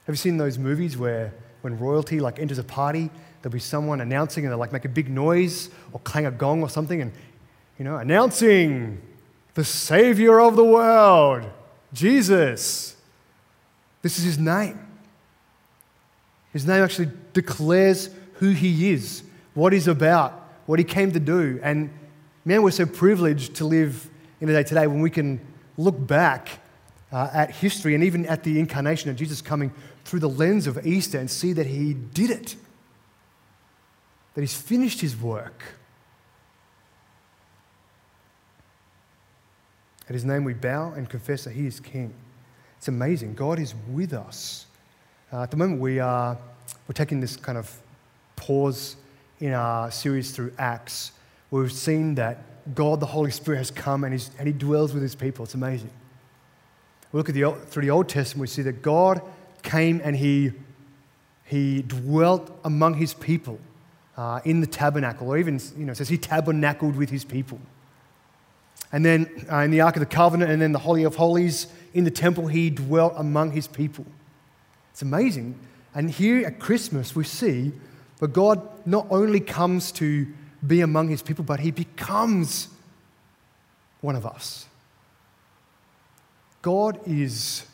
Have 0.05 0.13
you 0.13 0.17
seen 0.17 0.37
those 0.37 0.57
movies 0.57 0.97
where 0.97 1.33
when 1.61 1.77
royalty 1.79 2.19
like 2.19 2.39
enters 2.39 2.57
a 2.57 2.63
party, 2.63 3.09
there'll 3.41 3.53
be 3.53 3.59
someone 3.59 4.01
announcing 4.01 4.43
and 4.43 4.51
they'll 4.51 4.59
like 4.59 4.73
make 4.73 4.85
a 4.85 4.89
big 4.89 5.09
noise 5.09 5.69
or 5.93 5.99
clang 6.01 6.25
a 6.25 6.31
gong 6.31 6.61
or 6.61 6.69
something 6.69 7.01
and, 7.01 7.13
you 7.81 7.85
know, 7.85 7.97
announcing 7.97 9.01
the 9.55 9.63
Savior 9.63 10.39
of 10.39 10.55
the 10.55 10.63
world, 10.63 11.49
Jesus. 11.91 12.95
This 14.03 14.19
is 14.19 14.23
His 14.23 14.37
name. 14.37 14.79
His 16.53 16.67
name 16.67 16.83
actually 16.83 17.09
declares 17.33 18.11
who 18.35 18.51
He 18.51 18.91
is, 18.91 19.23
what 19.55 19.73
He's 19.73 19.87
about, 19.87 20.33
what 20.67 20.77
he 20.77 20.85
came 20.85 21.11
to 21.13 21.19
do. 21.19 21.59
And 21.63 21.89
man, 22.45 22.61
we're 22.61 22.69
so 22.69 22.85
privileged 22.85 23.55
to 23.55 23.65
live 23.65 24.07
in 24.39 24.47
a 24.47 24.53
day 24.53 24.61
today 24.61 24.85
when 24.85 25.01
we 25.01 25.09
can 25.09 25.41
look 25.75 26.05
back 26.05 26.59
uh, 27.11 27.31
at 27.33 27.49
history 27.49 27.95
and 27.95 28.03
even 28.03 28.27
at 28.27 28.43
the 28.43 28.59
incarnation 28.59 29.09
of 29.09 29.15
Jesus 29.15 29.41
coming 29.41 29.73
through 30.05 30.19
the 30.19 30.29
lens 30.29 30.67
of 30.67 30.85
Easter 30.85 31.17
and 31.17 31.31
see 31.31 31.51
that 31.53 31.65
he 31.65 31.95
did 31.95 32.29
it, 32.29 32.55
that 34.35 34.41
he's 34.41 34.53
finished 34.53 35.01
his 35.01 35.19
work. 35.19 35.63
At 40.07 40.13
his 40.13 40.25
name 40.25 40.43
we 40.43 40.53
bow 40.53 40.93
and 40.93 41.09
confess 41.09 41.43
that 41.45 41.53
he 41.53 41.67
is 41.67 41.79
king. 41.79 42.13
It's 42.77 42.87
amazing. 42.87 43.35
God 43.35 43.59
is 43.59 43.75
with 43.89 44.13
us. 44.13 44.65
Uh, 45.31 45.43
at 45.43 45.51
the 45.51 45.57
moment, 45.57 45.79
we 45.79 45.99
are 45.99 46.37
we're 46.87 46.93
taking 46.93 47.19
this 47.19 47.37
kind 47.37 47.57
of 47.57 47.73
pause 48.35 48.97
in 49.39 49.53
our 49.53 49.91
series 49.91 50.31
through 50.31 50.53
Acts, 50.57 51.11
where 51.49 51.63
we've 51.63 51.71
seen 51.71 52.15
that 52.15 52.75
God, 52.75 52.99
the 52.99 53.05
Holy 53.05 53.31
Spirit, 53.31 53.57
has 53.57 53.71
come 53.71 54.03
and, 54.03 54.29
and 54.37 54.47
He 54.47 54.53
dwells 54.53 54.93
with 54.93 55.01
His 55.01 55.15
people. 55.15 55.45
It's 55.45 55.53
amazing. 55.53 55.89
we 57.11 57.17
look 57.17 57.29
at 57.29 57.35
the, 57.35 57.51
through 57.67 57.83
the 57.83 57.91
Old 57.91 58.09
Testament, 58.09 58.41
we 58.41 58.47
see 58.47 58.61
that 58.63 58.81
God 58.81 59.21
came 59.63 60.01
and 60.03 60.15
he, 60.15 60.51
he 61.45 61.81
dwelt 61.83 62.51
among 62.63 62.95
his 62.95 63.13
people 63.13 63.59
uh, 64.17 64.39
in 64.45 64.61
the 64.61 64.67
tabernacle, 64.67 65.29
or 65.29 65.37
even, 65.37 65.59
you 65.77 65.85
know, 65.85 65.91
it 65.91 65.95
says 65.95 66.09
he 66.09 66.17
tabernacled 66.17 66.95
with 66.95 67.09
his 67.09 67.23
people. 67.23 67.59
And 68.91 69.05
then 69.05 69.45
uh, 69.51 69.57
in 69.57 69.71
the 69.71 69.81
Ark 69.81 69.95
of 69.95 70.01
the 70.01 70.05
Covenant, 70.05 70.51
and 70.51 70.61
then 70.61 70.71
the 70.71 70.79
Holy 70.79 71.03
of 71.03 71.15
Holies, 71.15 71.67
in 71.93 72.03
the 72.03 72.11
temple, 72.11 72.47
he 72.47 72.69
dwelt 72.69 73.13
among 73.15 73.51
his 73.51 73.67
people. 73.67 74.05
It's 74.91 75.01
amazing. 75.01 75.59
And 75.93 76.09
here 76.09 76.45
at 76.45 76.59
Christmas, 76.59 77.15
we 77.15 77.23
see 77.23 77.71
that 78.19 78.33
God 78.33 78.61
not 78.85 79.07
only 79.09 79.39
comes 79.39 79.91
to 79.93 80.27
be 80.65 80.81
among 80.81 81.09
his 81.09 81.21
people, 81.21 81.43
but 81.43 81.59
he 81.59 81.71
becomes 81.71 82.67
one 84.01 84.15
of 84.15 84.25
us. 84.25 84.67
God 86.61 86.99
is 87.07 87.65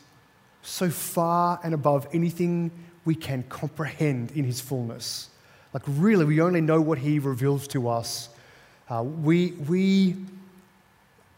so 0.62 0.88
far 0.90 1.60
and 1.62 1.74
above 1.74 2.06
anything 2.12 2.70
we 3.04 3.14
can 3.14 3.42
comprehend 3.44 4.30
in 4.32 4.44
his 4.44 4.60
fullness. 4.60 5.30
Like, 5.72 5.82
really, 5.86 6.24
we 6.24 6.40
only 6.40 6.60
know 6.60 6.80
what 6.80 6.98
he 6.98 7.18
reveals 7.18 7.68
to 7.68 7.88
us. 7.88 8.28
Uh, 8.88 9.02
we, 9.02 9.52
we 9.52 10.16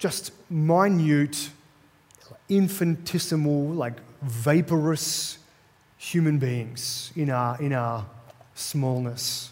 just 0.00 0.32
minute, 0.50 1.50
infinitesimal, 2.48 3.68
like 3.68 4.00
vaporous 4.22 5.38
human 5.98 6.38
beings 6.38 7.12
in 7.14 7.30
our, 7.30 7.60
in 7.60 7.74
our 7.74 8.06
smallness. 8.54 9.50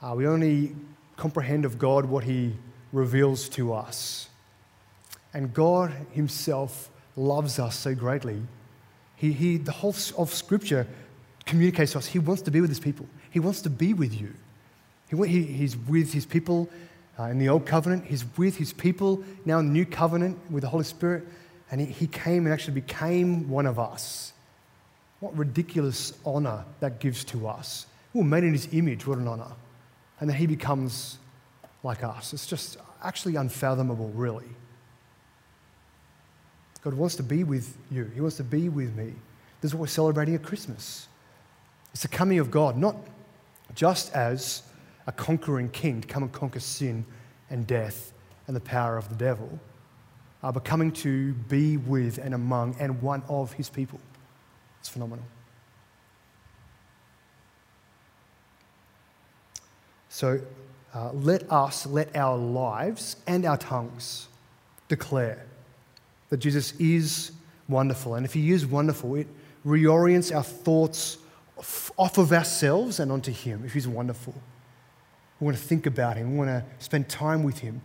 Uh, 0.00 0.14
we 0.16 0.26
only 0.28 0.74
comprehend 1.16 1.64
of 1.64 1.76
God 1.76 2.06
what 2.06 2.22
he 2.22 2.54
reveals 2.92 3.48
to 3.50 3.74
us. 3.74 4.28
And 5.34 5.52
God 5.52 5.92
himself 6.12 6.88
loves 7.16 7.58
us 7.58 7.76
so 7.76 7.96
greatly. 7.96 8.40
He, 9.16 9.32
he, 9.32 9.56
the 9.56 9.72
whole 9.72 9.94
of 10.16 10.32
Scripture 10.32 10.86
communicates 11.44 11.92
to 11.92 11.98
us. 11.98 12.06
He 12.06 12.20
wants 12.20 12.42
to 12.42 12.52
be 12.52 12.60
with 12.60 12.70
his 12.70 12.78
people. 12.78 13.06
He 13.32 13.40
wants 13.40 13.60
to 13.62 13.70
be 13.70 13.92
with 13.92 14.18
you. 14.18 14.32
He, 15.10 15.16
he, 15.26 15.42
he's 15.42 15.76
with 15.76 16.12
his 16.12 16.26
people 16.26 16.68
uh, 17.18 17.24
in 17.24 17.38
the 17.38 17.48
Old 17.48 17.66
Covenant. 17.66 18.04
He's 18.04 18.24
with 18.36 18.56
his 18.56 18.72
people 18.72 19.22
now 19.44 19.58
in 19.58 19.66
the 19.66 19.72
New 19.72 19.86
Covenant 19.86 20.38
with 20.50 20.62
the 20.62 20.68
Holy 20.68 20.84
Spirit. 20.84 21.26
And 21.70 21.80
he, 21.80 21.86
he 21.86 22.06
came 22.06 22.46
and 22.46 22.52
actually 22.52 22.74
became 22.74 23.48
one 23.48 23.66
of 23.66 23.78
us. 23.78 24.32
What 25.20 25.36
ridiculous 25.36 26.12
honor 26.24 26.64
that 26.80 27.00
gives 27.00 27.24
to 27.24 27.48
us. 27.48 27.86
We 28.14 28.20
were 28.20 28.26
made 28.26 28.44
in 28.44 28.52
his 28.52 28.68
image. 28.72 29.06
What 29.06 29.18
an 29.18 29.28
honor. 29.28 29.52
And 30.20 30.30
then 30.30 30.36
he 30.36 30.46
becomes 30.46 31.18
like 31.82 32.02
us. 32.02 32.32
It's 32.32 32.46
just 32.46 32.78
actually 33.02 33.36
unfathomable, 33.36 34.08
really. 34.10 34.48
God 36.82 36.94
wants 36.94 37.16
to 37.16 37.22
be 37.22 37.44
with 37.44 37.76
you, 37.90 38.10
He 38.14 38.20
wants 38.20 38.36
to 38.36 38.44
be 38.44 38.68
with 38.68 38.94
me. 38.96 39.12
This 39.60 39.70
is 39.70 39.74
what 39.74 39.82
we're 39.82 39.86
celebrating 39.88 40.34
at 40.34 40.42
Christmas. 40.42 41.08
It's 41.92 42.02
the 42.02 42.08
coming 42.08 42.38
of 42.38 42.50
God, 42.50 42.76
not 42.76 42.96
just 43.74 44.12
as 44.14 44.62
a 45.08 45.12
conquering 45.12 45.70
king 45.70 46.02
to 46.02 46.06
come 46.06 46.22
and 46.22 46.32
conquer 46.32 46.60
sin 46.60 47.04
and 47.48 47.66
death 47.66 48.12
and 48.46 48.54
the 48.54 48.60
power 48.60 48.98
of 48.98 49.08
the 49.08 49.14
devil, 49.14 49.58
uh, 50.42 50.52
but 50.52 50.64
coming 50.64 50.92
to 50.92 51.32
be 51.32 51.78
with 51.78 52.18
and 52.18 52.34
among 52.34 52.76
and 52.78 53.00
one 53.02 53.22
of 53.28 53.52
his 53.54 53.70
people. 53.70 53.98
It's 54.78 54.88
phenomenal. 54.90 55.24
So 60.10 60.40
uh, 60.94 61.12
let 61.12 61.50
us, 61.50 61.86
let 61.86 62.14
our 62.14 62.36
lives 62.36 63.16
and 63.26 63.46
our 63.46 63.56
tongues 63.56 64.28
declare 64.88 65.46
that 66.28 66.36
Jesus 66.36 66.74
is 66.78 67.32
wonderful. 67.66 68.14
And 68.14 68.26
if 68.26 68.34
he 68.34 68.52
is 68.52 68.66
wonderful, 68.66 69.14
it 69.14 69.26
reorients 69.64 70.34
our 70.34 70.42
thoughts 70.42 71.16
off 71.96 72.18
of 72.18 72.32
ourselves 72.32 73.00
and 73.00 73.10
onto 73.10 73.32
him 73.32 73.62
if 73.64 73.72
he's 73.72 73.88
wonderful. 73.88 74.34
We 75.40 75.44
want 75.44 75.56
to 75.56 75.62
think 75.62 75.86
about 75.86 76.16
him. 76.16 76.32
We 76.32 76.38
want 76.38 76.50
to 76.50 76.64
spend 76.78 77.08
time 77.08 77.42
with 77.42 77.58
him. 77.58 77.80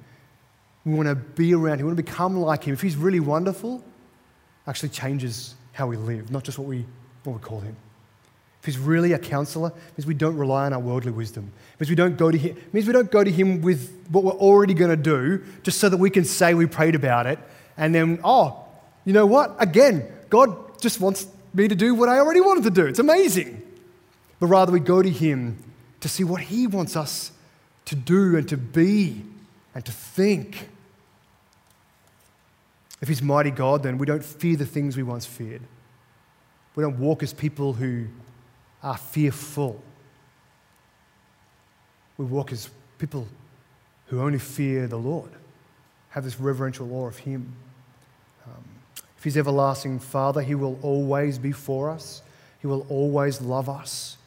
We 0.85 0.93
want 0.93 1.07
to 1.07 1.15
be 1.15 1.53
around 1.53 1.79
him. 1.79 1.85
We 1.85 1.93
want 1.93 1.97
to 1.97 2.03
become 2.03 2.37
like 2.37 2.63
him. 2.63 2.73
If 2.73 2.81
he's 2.81 2.95
really 2.95 3.19
wonderful, 3.19 3.83
actually 4.67 4.89
changes 4.89 5.55
how 5.71 5.87
we 5.87 5.97
live, 5.97 6.31
not 6.31 6.43
just 6.43 6.57
what 6.57 6.67
we, 6.67 6.85
what 7.23 7.33
we 7.33 7.39
call 7.39 7.59
him. 7.59 7.75
If 8.59 8.65
he's 8.65 8.77
really 8.77 9.13
a 9.13 9.19
counselor, 9.19 9.69
it 9.69 9.97
means 9.97 10.05
we 10.05 10.13
don't 10.13 10.37
rely 10.37 10.65
on 10.65 10.73
our 10.73 10.79
worldly 10.79 11.11
wisdom. 11.11 11.51
It 11.73 11.81
means 11.81 11.89
we 11.89 11.95
don't 11.95 12.17
go 12.17 12.31
to 12.31 12.37
him, 12.37 12.57
means 12.71 12.87
we 12.87 12.93
don't 12.93 13.11
go 13.11 13.23
to 13.23 13.31
him 13.31 13.61
with 13.61 14.07
what 14.09 14.23
we're 14.23 14.31
already 14.31 14.73
going 14.73 14.91
to 14.91 14.95
do 14.95 15.43
just 15.63 15.79
so 15.79 15.89
that 15.89 15.97
we 15.97 16.09
can 16.09 16.23
say 16.23 16.53
we 16.53 16.65
prayed 16.65 16.95
about 16.95 17.25
it 17.27 17.39
and 17.77 17.93
then, 17.93 18.19
oh, 18.23 18.63
you 19.05 19.13
know 19.13 19.25
what? 19.25 19.55
Again, 19.59 20.07
God 20.29 20.79
just 20.79 20.99
wants 20.99 21.27
me 21.53 21.67
to 21.67 21.75
do 21.75 21.95
what 21.95 22.09
I 22.09 22.19
already 22.19 22.41
wanted 22.41 22.63
to 22.63 22.71
do. 22.71 22.85
It's 22.85 22.99
amazing. 22.99 23.61
But 24.39 24.47
rather, 24.47 24.71
we 24.71 24.79
go 24.79 25.01
to 25.01 25.09
Him 25.09 25.57
to 26.01 26.09
see 26.09 26.23
what 26.23 26.41
He 26.41 26.67
wants 26.67 26.95
us 26.95 27.31
to 27.85 27.95
do 27.95 28.37
and 28.37 28.47
to 28.49 28.57
be 28.57 29.23
and 29.75 29.83
to 29.85 29.91
think. 29.91 30.69
If 33.01 33.07
He's 33.07 33.21
mighty 33.21 33.51
God, 33.51 33.83
then 33.83 33.97
we 33.97 34.05
don't 34.05 34.23
fear 34.23 34.55
the 34.55 34.65
things 34.65 34.95
we 34.95 35.03
once 35.03 35.25
feared. 35.25 35.61
We 36.75 36.83
don't 36.83 36.99
walk 36.99 37.21
as 37.21 37.33
people 37.33 37.73
who 37.73 38.07
are 38.81 38.97
fearful. 38.97 39.83
We 42.17 42.25
walk 42.25 42.51
as 42.51 42.69
people 42.97 43.27
who 44.07 44.21
only 44.21 44.39
fear 44.39 44.87
the 44.87 44.97
Lord, 44.97 45.31
have 46.09 46.23
this 46.23 46.39
reverential 46.39 46.93
awe 46.93 47.07
of 47.07 47.17
Him. 47.17 47.53
Um, 48.45 48.63
if 49.17 49.23
He's 49.23 49.37
everlasting 49.37 49.99
Father, 49.99 50.41
He 50.41 50.55
will 50.55 50.77
always 50.81 51.37
be 51.37 51.51
for 51.51 51.89
us, 51.89 52.21
He 52.61 52.67
will 52.67 52.85
always 52.89 53.41
love 53.41 53.69
us. 53.69 54.17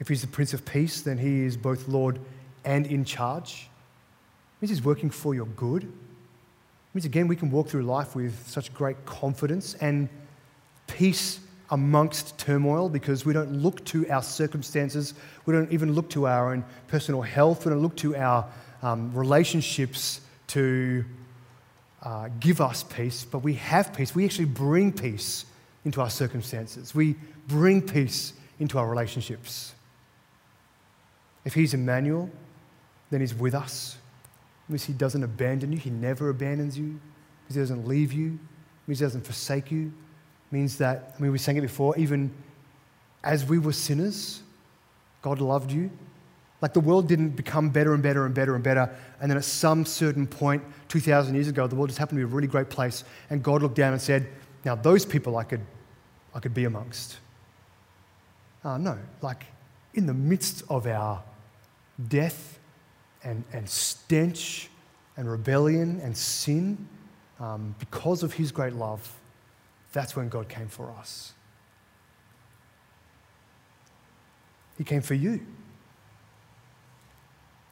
If 0.00 0.08
He's 0.08 0.20
the 0.20 0.28
Prince 0.28 0.54
of 0.54 0.64
Peace, 0.64 1.00
then 1.00 1.18
He 1.18 1.44
is 1.44 1.56
both 1.56 1.88
Lord 1.88 2.18
and 2.64 2.86
in 2.86 3.04
charge. 3.04 3.68
It 4.56 4.62
means 4.62 4.70
He's 4.70 4.84
working 4.84 5.10
for 5.10 5.34
your 5.34 5.46
good. 5.46 5.84
It 5.84 6.94
means, 6.94 7.04
again, 7.04 7.28
we 7.28 7.36
can 7.36 7.50
walk 7.50 7.68
through 7.68 7.82
life 7.82 8.14
with 8.14 8.46
such 8.46 8.72
great 8.72 9.04
confidence 9.04 9.74
and 9.74 10.08
peace 10.86 11.40
amongst 11.70 12.38
turmoil 12.38 12.88
because 12.88 13.26
we 13.26 13.32
don't 13.32 13.52
look 13.52 13.84
to 13.86 14.08
our 14.08 14.22
circumstances. 14.22 15.14
We 15.44 15.52
don't 15.52 15.70
even 15.70 15.92
look 15.92 16.08
to 16.10 16.26
our 16.26 16.52
own 16.52 16.64
personal 16.86 17.22
health. 17.22 17.66
We 17.66 17.70
don't 17.70 17.82
look 17.82 17.96
to 17.96 18.16
our 18.16 18.46
um, 18.82 19.12
relationships 19.14 20.20
to 20.48 21.04
uh, 22.02 22.28
give 22.40 22.60
us 22.60 22.84
peace, 22.84 23.24
but 23.24 23.40
we 23.40 23.54
have 23.54 23.92
peace. 23.92 24.14
We 24.14 24.24
actually 24.24 24.46
bring 24.46 24.92
peace 24.92 25.44
into 25.84 26.00
our 26.00 26.10
circumstances. 26.10 26.94
We 26.94 27.16
bring 27.48 27.82
peace 27.82 28.32
into 28.58 28.78
our 28.78 28.88
relationships. 28.88 29.74
If 31.44 31.54
He's 31.54 31.74
Emmanuel, 31.74 32.30
then 33.10 33.20
He's 33.20 33.34
with 33.34 33.54
us. 33.54 33.96
It 34.68 34.72
means 34.72 34.84
He 34.84 34.92
doesn't 34.92 35.22
abandon 35.22 35.72
you, 35.72 35.78
He 35.78 35.90
never 35.90 36.28
abandons 36.28 36.78
you. 36.78 37.00
He 37.48 37.54
doesn't 37.54 37.86
leave 37.86 38.12
you, 38.12 38.38
He 38.86 38.94
doesn't 38.94 39.24
forsake 39.24 39.70
you. 39.70 39.86
It 39.86 40.54
means 40.54 40.78
that, 40.78 41.14
I 41.18 41.22
mean, 41.22 41.32
we 41.32 41.38
sang 41.38 41.56
it 41.56 41.62
before, 41.62 41.96
even 41.96 42.32
as 43.22 43.44
we 43.44 43.58
were 43.58 43.72
sinners, 43.72 44.42
God 45.22 45.40
loved 45.40 45.70
you. 45.72 45.90
Like 46.60 46.72
the 46.72 46.80
world 46.80 47.06
didn't 47.06 47.30
become 47.30 47.70
better 47.70 47.94
and 47.94 48.02
better 48.02 48.26
and 48.26 48.34
better 48.34 48.54
and 48.54 48.64
better. 48.64 48.90
And 49.20 49.30
then 49.30 49.36
at 49.36 49.44
some 49.44 49.84
certain 49.84 50.26
point, 50.26 50.62
2,000 50.88 51.34
years 51.34 51.48
ago, 51.48 51.66
the 51.66 51.76
world 51.76 51.88
just 51.88 51.98
happened 51.98 52.18
to 52.18 52.26
be 52.26 52.30
a 52.30 52.34
really 52.34 52.48
great 52.48 52.68
place. 52.68 53.04
And 53.30 53.42
God 53.42 53.62
looked 53.62 53.76
down 53.76 53.92
and 53.92 54.02
said, 54.02 54.28
Now, 54.64 54.74
those 54.74 55.04
people 55.04 55.36
I 55.36 55.44
could, 55.44 55.64
I 56.34 56.40
could 56.40 56.54
be 56.54 56.64
amongst. 56.64 57.18
Uh, 58.64 58.76
no, 58.76 58.98
like 59.22 59.44
in 59.94 60.06
the 60.06 60.14
midst 60.14 60.62
of 60.68 60.86
our 60.86 61.22
death 62.06 62.58
and, 63.24 63.44
and 63.52 63.68
stench 63.68 64.70
and 65.16 65.30
rebellion 65.30 66.00
and 66.02 66.16
sin, 66.16 66.86
um, 67.40 67.74
because 67.78 68.22
of 68.22 68.32
his 68.34 68.52
great 68.52 68.72
love, 68.72 69.16
that's 69.92 70.14
when 70.14 70.28
God 70.28 70.48
came 70.48 70.68
for 70.68 70.90
us. 70.92 71.32
He 74.76 74.84
came 74.84 75.02
for 75.02 75.14
you. 75.14 75.40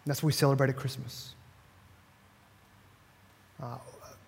That's 0.07 0.23
what 0.23 0.29
we 0.29 0.33
celebrate 0.33 0.71
at 0.71 0.77
Christmas. 0.77 1.35
Uh, 3.63 3.79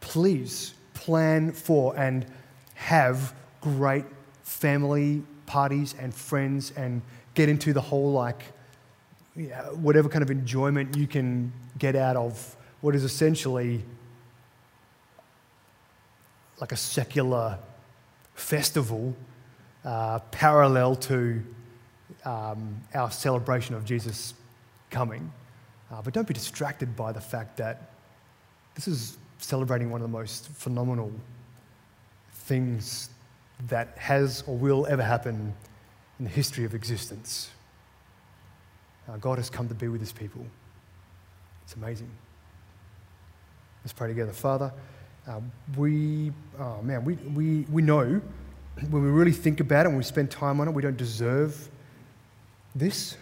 please 0.00 0.74
plan 0.94 1.52
for 1.52 1.96
and 1.96 2.26
have 2.74 3.34
great 3.60 4.04
family 4.42 5.22
parties 5.46 5.94
and 5.98 6.14
friends 6.14 6.72
and 6.76 7.02
get 7.34 7.48
into 7.48 7.72
the 7.72 7.80
whole 7.80 8.12
like 8.12 8.42
whatever 9.74 10.08
kind 10.08 10.22
of 10.22 10.30
enjoyment 10.30 10.96
you 10.96 11.06
can 11.06 11.52
get 11.78 11.94
out 11.94 12.16
of 12.16 12.56
what 12.80 12.94
is 12.94 13.04
essentially 13.04 13.82
like 16.60 16.72
a 16.72 16.76
secular 16.76 17.58
festival 18.34 19.14
uh, 19.84 20.18
parallel 20.30 20.96
to 20.96 21.42
um, 22.24 22.80
our 22.94 23.10
celebration 23.10 23.74
of 23.74 23.84
Jesus 23.84 24.34
coming. 24.90 25.32
Uh, 25.90 26.02
but 26.02 26.12
don't 26.12 26.26
be 26.26 26.34
distracted 26.34 26.96
by 26.96 27.12
the 27.12 27.20
fact 27.20 27.56
that 27.56 27.92
this 28.74 28.88
is 28.88 29.18
celebrating 29.38 29.90
one 29.90 30.00
of 30.00 30.10
the 30.10 30.12
most 30.12 30.48
phenomenal 30.48 31.12
things 32.32 33.10
that 33.68 33.96
has 33.98 34.42
or 34.46 34.56
will 34.56 34.86
ever 34.86 35.02
happen 35.02 35.54
in 36.18 36.24
the 36.24 36.30
history 36.30 36.64
of 36.64 36.74
existence. 36.74 37.50
God 39.16 39.38
has 39.38 39.48
come 39.48 39.68
to 39.68 39.74
be 39.74 39.88
with 39.88 40.00
his 40.00 40.12
people. 40.12 40.44
It's 41.64 41.74
amazing. 41.74 42.10
Let's 43.82 43.92
pray 43.92 44.08
together. 44.08 44.32
Father, 44.32 44.72
uh, 45.26 45.40
we, 45.76 46.32
oh 46.58 46.82
man, 46.82 47.04
we, 47.04 47.14
we, 47.14 47.60
we 47.70 47.82
know 47.82 48.20
when 48.90 49.02
we 49.02 49.08
really 49.08 49.32
think 49.32 49.60
about 49.60 49.86
it 49.86 49.88
and 49.88 49.96
we 49.96 50.02
spend 50.02 50.30
time 50.30 50.60
on 50.60 50.68
it, 50.68 50.74
we 50.74 50.82
don't 50.82 50.96
deserve 50.96 51.68
this, 52.74 53.16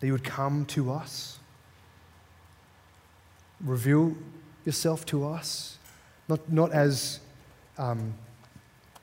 that 0.00 0.06
you 0.06 0.12
would 0.12 0.24
come 0.24 0.64
to 0.66 0.92
us, 0.92 1.38
reveal 3.60 4.14
yourself 4.64 5.04
to 5.06 5.26
us, 5.26 5.78
not, 6.28 6.52
not 6.52 6.72
as, 6.72 7.20
um, 7.78 8.14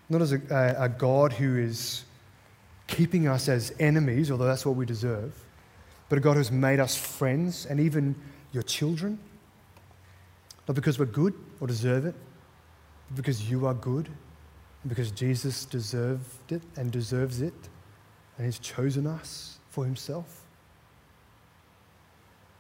not 0.10 0.22
as 0.22 0.32
a, 0.32 0.42
a, 0.50 0.86
a 0.86 0.90
God 0.90 1.34
who 1.34 1.58
is 1.58 2.06
keeping 2.88 3.28
us 3.28 3.50
as 3.50 3.74
enemies, 3.80 4.32
although 4.32 4.46
that's 4.46 4.66
what 4.66 4.76
we 4.76 4.86
deserve, 4.86 5.34
but 6.10 6.18
a 6.18 6.22
God 6.22 6.38
who's 6.38 6.52
made 6.52 6.80
us 6.80 6.96
friends 6.96 7.66
and 7.66 7.80
even 7.80 8.16
your 8.52 8.64
children. 8.64 9.20
Not 10.68 10.76
because 10.76 10.98
we're 10.98 11.06
good 11.06 11.34
or 11.60 11.68
deserve 11.68 12.06
it, 12.06 12.16
but 13.10 13.18
because 13.18 13.50
you 13.50 13.66
are 13.68 13.74
good, 13.74 14.08
and 14.08 14.90
because 14.90 15.12
Jesus 15.12 15.66
deserved 15.66 16.52
it 16.52 16.62
and 16.76 16.92
deserves 16.92 17.42
it, 17.42 17.54
and 18.38 18.46
He's 18.46 18.60
chosen 18.60 19.08
us 19.08 19.60
for 19.70 19.86
Himself. 19.86 20.42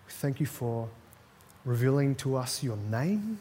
We 0.05 0.11
thank 0.13 0.39
you 0.39 0.45
for 0.45 0.87
revealing 1.65 2.15
to 2.15 2.35
us 2.35 2.63
your 2.63 2.77
name 2.77 3.39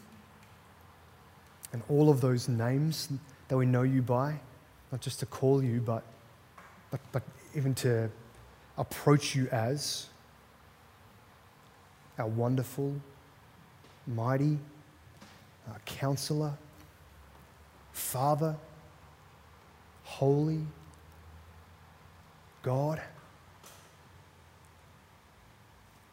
and 1.73 1.83
all 1.89 2.09
of 2.09 2.21
those 2.21 2.47
names 2.47 3.09
that 3.47 3.57
we 3.57 3.65
know 3.65 3.83
you 3.83 4.01
by, 4.01 4.39
not 4.91 5.01
just 5.01 5.19
to 5.19 5.25
call 5.25 5.63
you, 5.63 5.79
but, 5.81 6.03
but, 6.89 6.99
but 7.11 7.23
even 7.53 7.75
to 7.75 8.09
approach 8.77 9.35
you 9.35 9.47
as 9.51 10.07
our 12.17 12.27
wonderful, 12.27 12.95
mighty 14.07 14.57
uh, 15.69 15.73
counselor, 15.85 16.53
Father, 17.91 18.55
holy 20.03 20.61
God. 22.63 23.01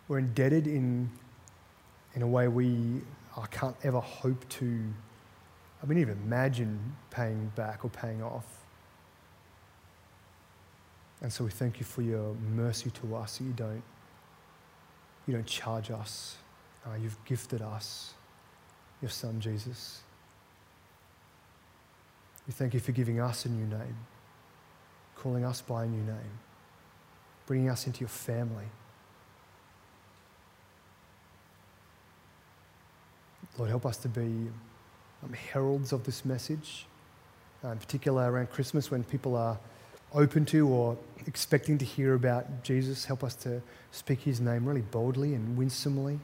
We're 0.08 0.18
indebted 0.18 0.66
in, 0.66 1.10
in 2.14 2.22
a 2.22 2.26
way 2.26 2.48
we 2.48 3.00
I 3.36 3.46
can't 3.46 3.76
ever 3.82 4.00
hope 4.00 4.46
to, 4.50 4.84
I 5.82 5.86
mean, 5.86 5.98
even 5.98 6.18
imagine 6.24 6.96
paying 7.10 7.50
back 7.56 7.84
or 7.84 7.88
paying 7.88 8.22
off. 8.22 8.61
And 11.22 11.32
so 11.32 11.44
we 11.44 11.50
thank 11.50 11.78
you 11.78 11.86
for 11.86 12.02
your 12.02 12.34
mercy 12.54 12.90
to 12.90 13.14
us 13.16 13.40
you 13.40 13.52
don't, 13.52 13.82
you 15.26 15.34
don't 15.34 15.46
charge 15.46 15.90
us. 15.90 16.36
Uh, 16.84 16.96
you've 17.00 17.24
gifted 17.24 17.62
us 17.62 18.14
your 19.00 19.10
son 19.10 19.40
Jesus. 19.40 20.00
We 22.46 22.52
thank 22.52 22.74
you 22.74 22.80
for 22.80 22.90
giving 22.90 23.20
us 23.20 23.44
a 23.44 23.48
new 23.48 23.66
name, 23.66 23.96
calling 25.16 25.44
us 25.44 25.60
by 25.60 25.84
a 25.84 25.86
new 25.86 26.02
name, 26.02 26.38
bringing 27.46 27.70
us 27.70 27.86
into 27.86 28.00
your 28.00 28.08
family. 28.08 28.64
Lord, 33.56 33.70
help 33.70 33.86
us 33.86 33.96
to 33.98 34.08
be 34.08 34.48
um, 35.22 35.32
heralds 35.52 35.92
of 35.92 36.02
this 36.02 36.24
message, 36.24 36.86
uh, 37.64 37.68
in 37.68 37.78
particular 37.78 38.32
around 38.32 38.50
Christmas 38.50 38.90
when 38.90 39.04
people 39.04 39.36
are 39.36 39.58
open 40.14 40.44
to 40.46 40.68
or 40.68 40.96
expecting 41.26 41.78
to 41.78 41.84
hear 41.84 42.14
about 42.14 42.62
Jesus. 42.62 43.04
Help 43.04 43.24
us 43.24 43.34
to 43.36 43.62
speak 43.90 44.20
his 44.20 44.40
name 44.40 44.66
really 44.66 44.82
boldly 44.82 45.34
and 45.34 45.56
winsomely. 45.56 46.18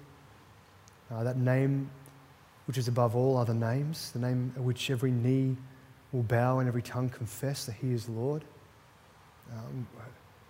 Uh, 1.10 1.22
that 1.24 1.36
name 1.36 1.90
which 2.66 2.76
is 2.76 2.86
above 2.86 3.16
all 3.16 3.38
other 3.38 3.54
names, 3.54 4.12
the 4.12 4.18
name 4.18 4.52
at 4.54 4.62
which 4.62 4.90
every 4.90 5.10
knee 5.10 5.56
will 6.12 6.22
bow 6.22 6.58
and 6.58 6.68
every 6.68 6.82
tongue 6.82 7.08
confess 7.08 7.64
that 7.64 7.72
he 7.72 7.92
is 7.92 8.08
Lord. 8.08 8.44
Um, 9.50 9.86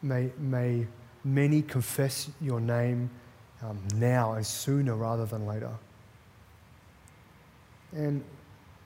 may, 0.03 0.31
may 0.39 0.87
many 1.23 1.63
confess 1.63 2.29
your 2.41 2.61
name 2.61 3.09
um, 3.63 3.79
now 3.95 4.33
and 4.33 4.45
sooner 4.45 4.97
rather 4.97 5.27
than 5.27 5.47
later. 5.47 5.71
And 7.93 8.25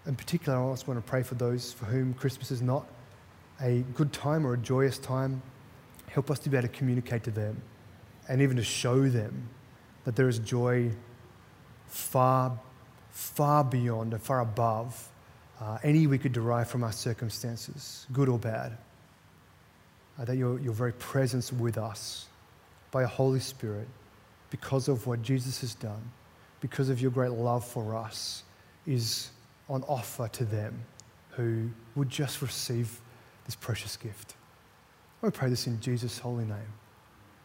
in 0.06 0.14
particular, 0.14 0.58
I 0.58 0.60
also 0.60 0.86
want 0.86 1.04
to 1.04 1.10
pray 1.10 1.22
for 1.22 1.34
those 1.34 1.72
for 1.72 1.86
whom 1.86 2.14
Christmas 2.14 2.50
is 2.50 2.60
not 2.60 2.86
a 3.60 3.84
good 3.94 4.12
time 4.12 4.46
or 4.46 4.54
a 4.54 4.58
joyous 4.58 4.98
time. 4.98 5.42
Help 6.08 6.30
us 6.30 6.38
to 6.40 6.50
be 6.50 6.56
able 6.56 6.68
to 6.68 6.74
communicate 6.74 7.24
to 7.24 7.30
them 7.30 7.60
and 8.28 8.40
even 8.40 8.56
to 8.56 8.64
show 8.64 9.08
them 9.08 9.48
that 10.04 10.16
there 10.16 10.28
is 10.28 10.38
joy 10.38 10.90
far, 11.86 12.58
far 13.10 13.64
beyond 13.64 14.12
and 14.12 14.22
far 14.22 14.40
above 14.40 15.08
uh, 15.60 15.78
any 15.84 16.06
we 16.06 16.18
could 16.18 16.32
derive 16.32 16.68
from 16.68 16.82
our 16.82 16.92
circumstances, 16.92 18.06
good 18.12 18.28
or 18.28 18.38
bad. 18.38 18.76
Uh, 20.18 20.24
that 20.24 20.36
your, 20.36 20.58
your 20.60 20.72
very 20.72 20.92
presence 20.94 21.52
with 21.52 21.78
us 21.78 22.26
by 22.90 23.04
a 23.04 23.06
Holy 23.06 23.40
Spirit, 23.40 23.88
because 24.50 24.88
of 24.88 25.06
what 25.06 25.22
Jesus 25.22 25.60
has 25.60 25.74
done, 25.74 26.10
because 26.60 26.88
of 26.88 27.00
your 27.00 27.10
great 27.10 27.30
love 27.30 27.64
for 27.64 27.94
us, 27.94 28.42
is 28.86 29.30
on 29.68 29.82
offer 29.84 30.28
to 30.28 30.44
them 30.44 30.78
who 31.30 31.70
would 31.94 32.10
just 32.10 32.42
receive 32.42 33.00
this 33.44 33.56
precious 33.56 33.96
gift. 33.96 34.34
I 35.22 35.30
pray 35.30 35.48
this 35.48 35.66
in 35.66 35.80
Jesus' 35.80 36.18
holy 36.18 36.44
name 36.44 36.74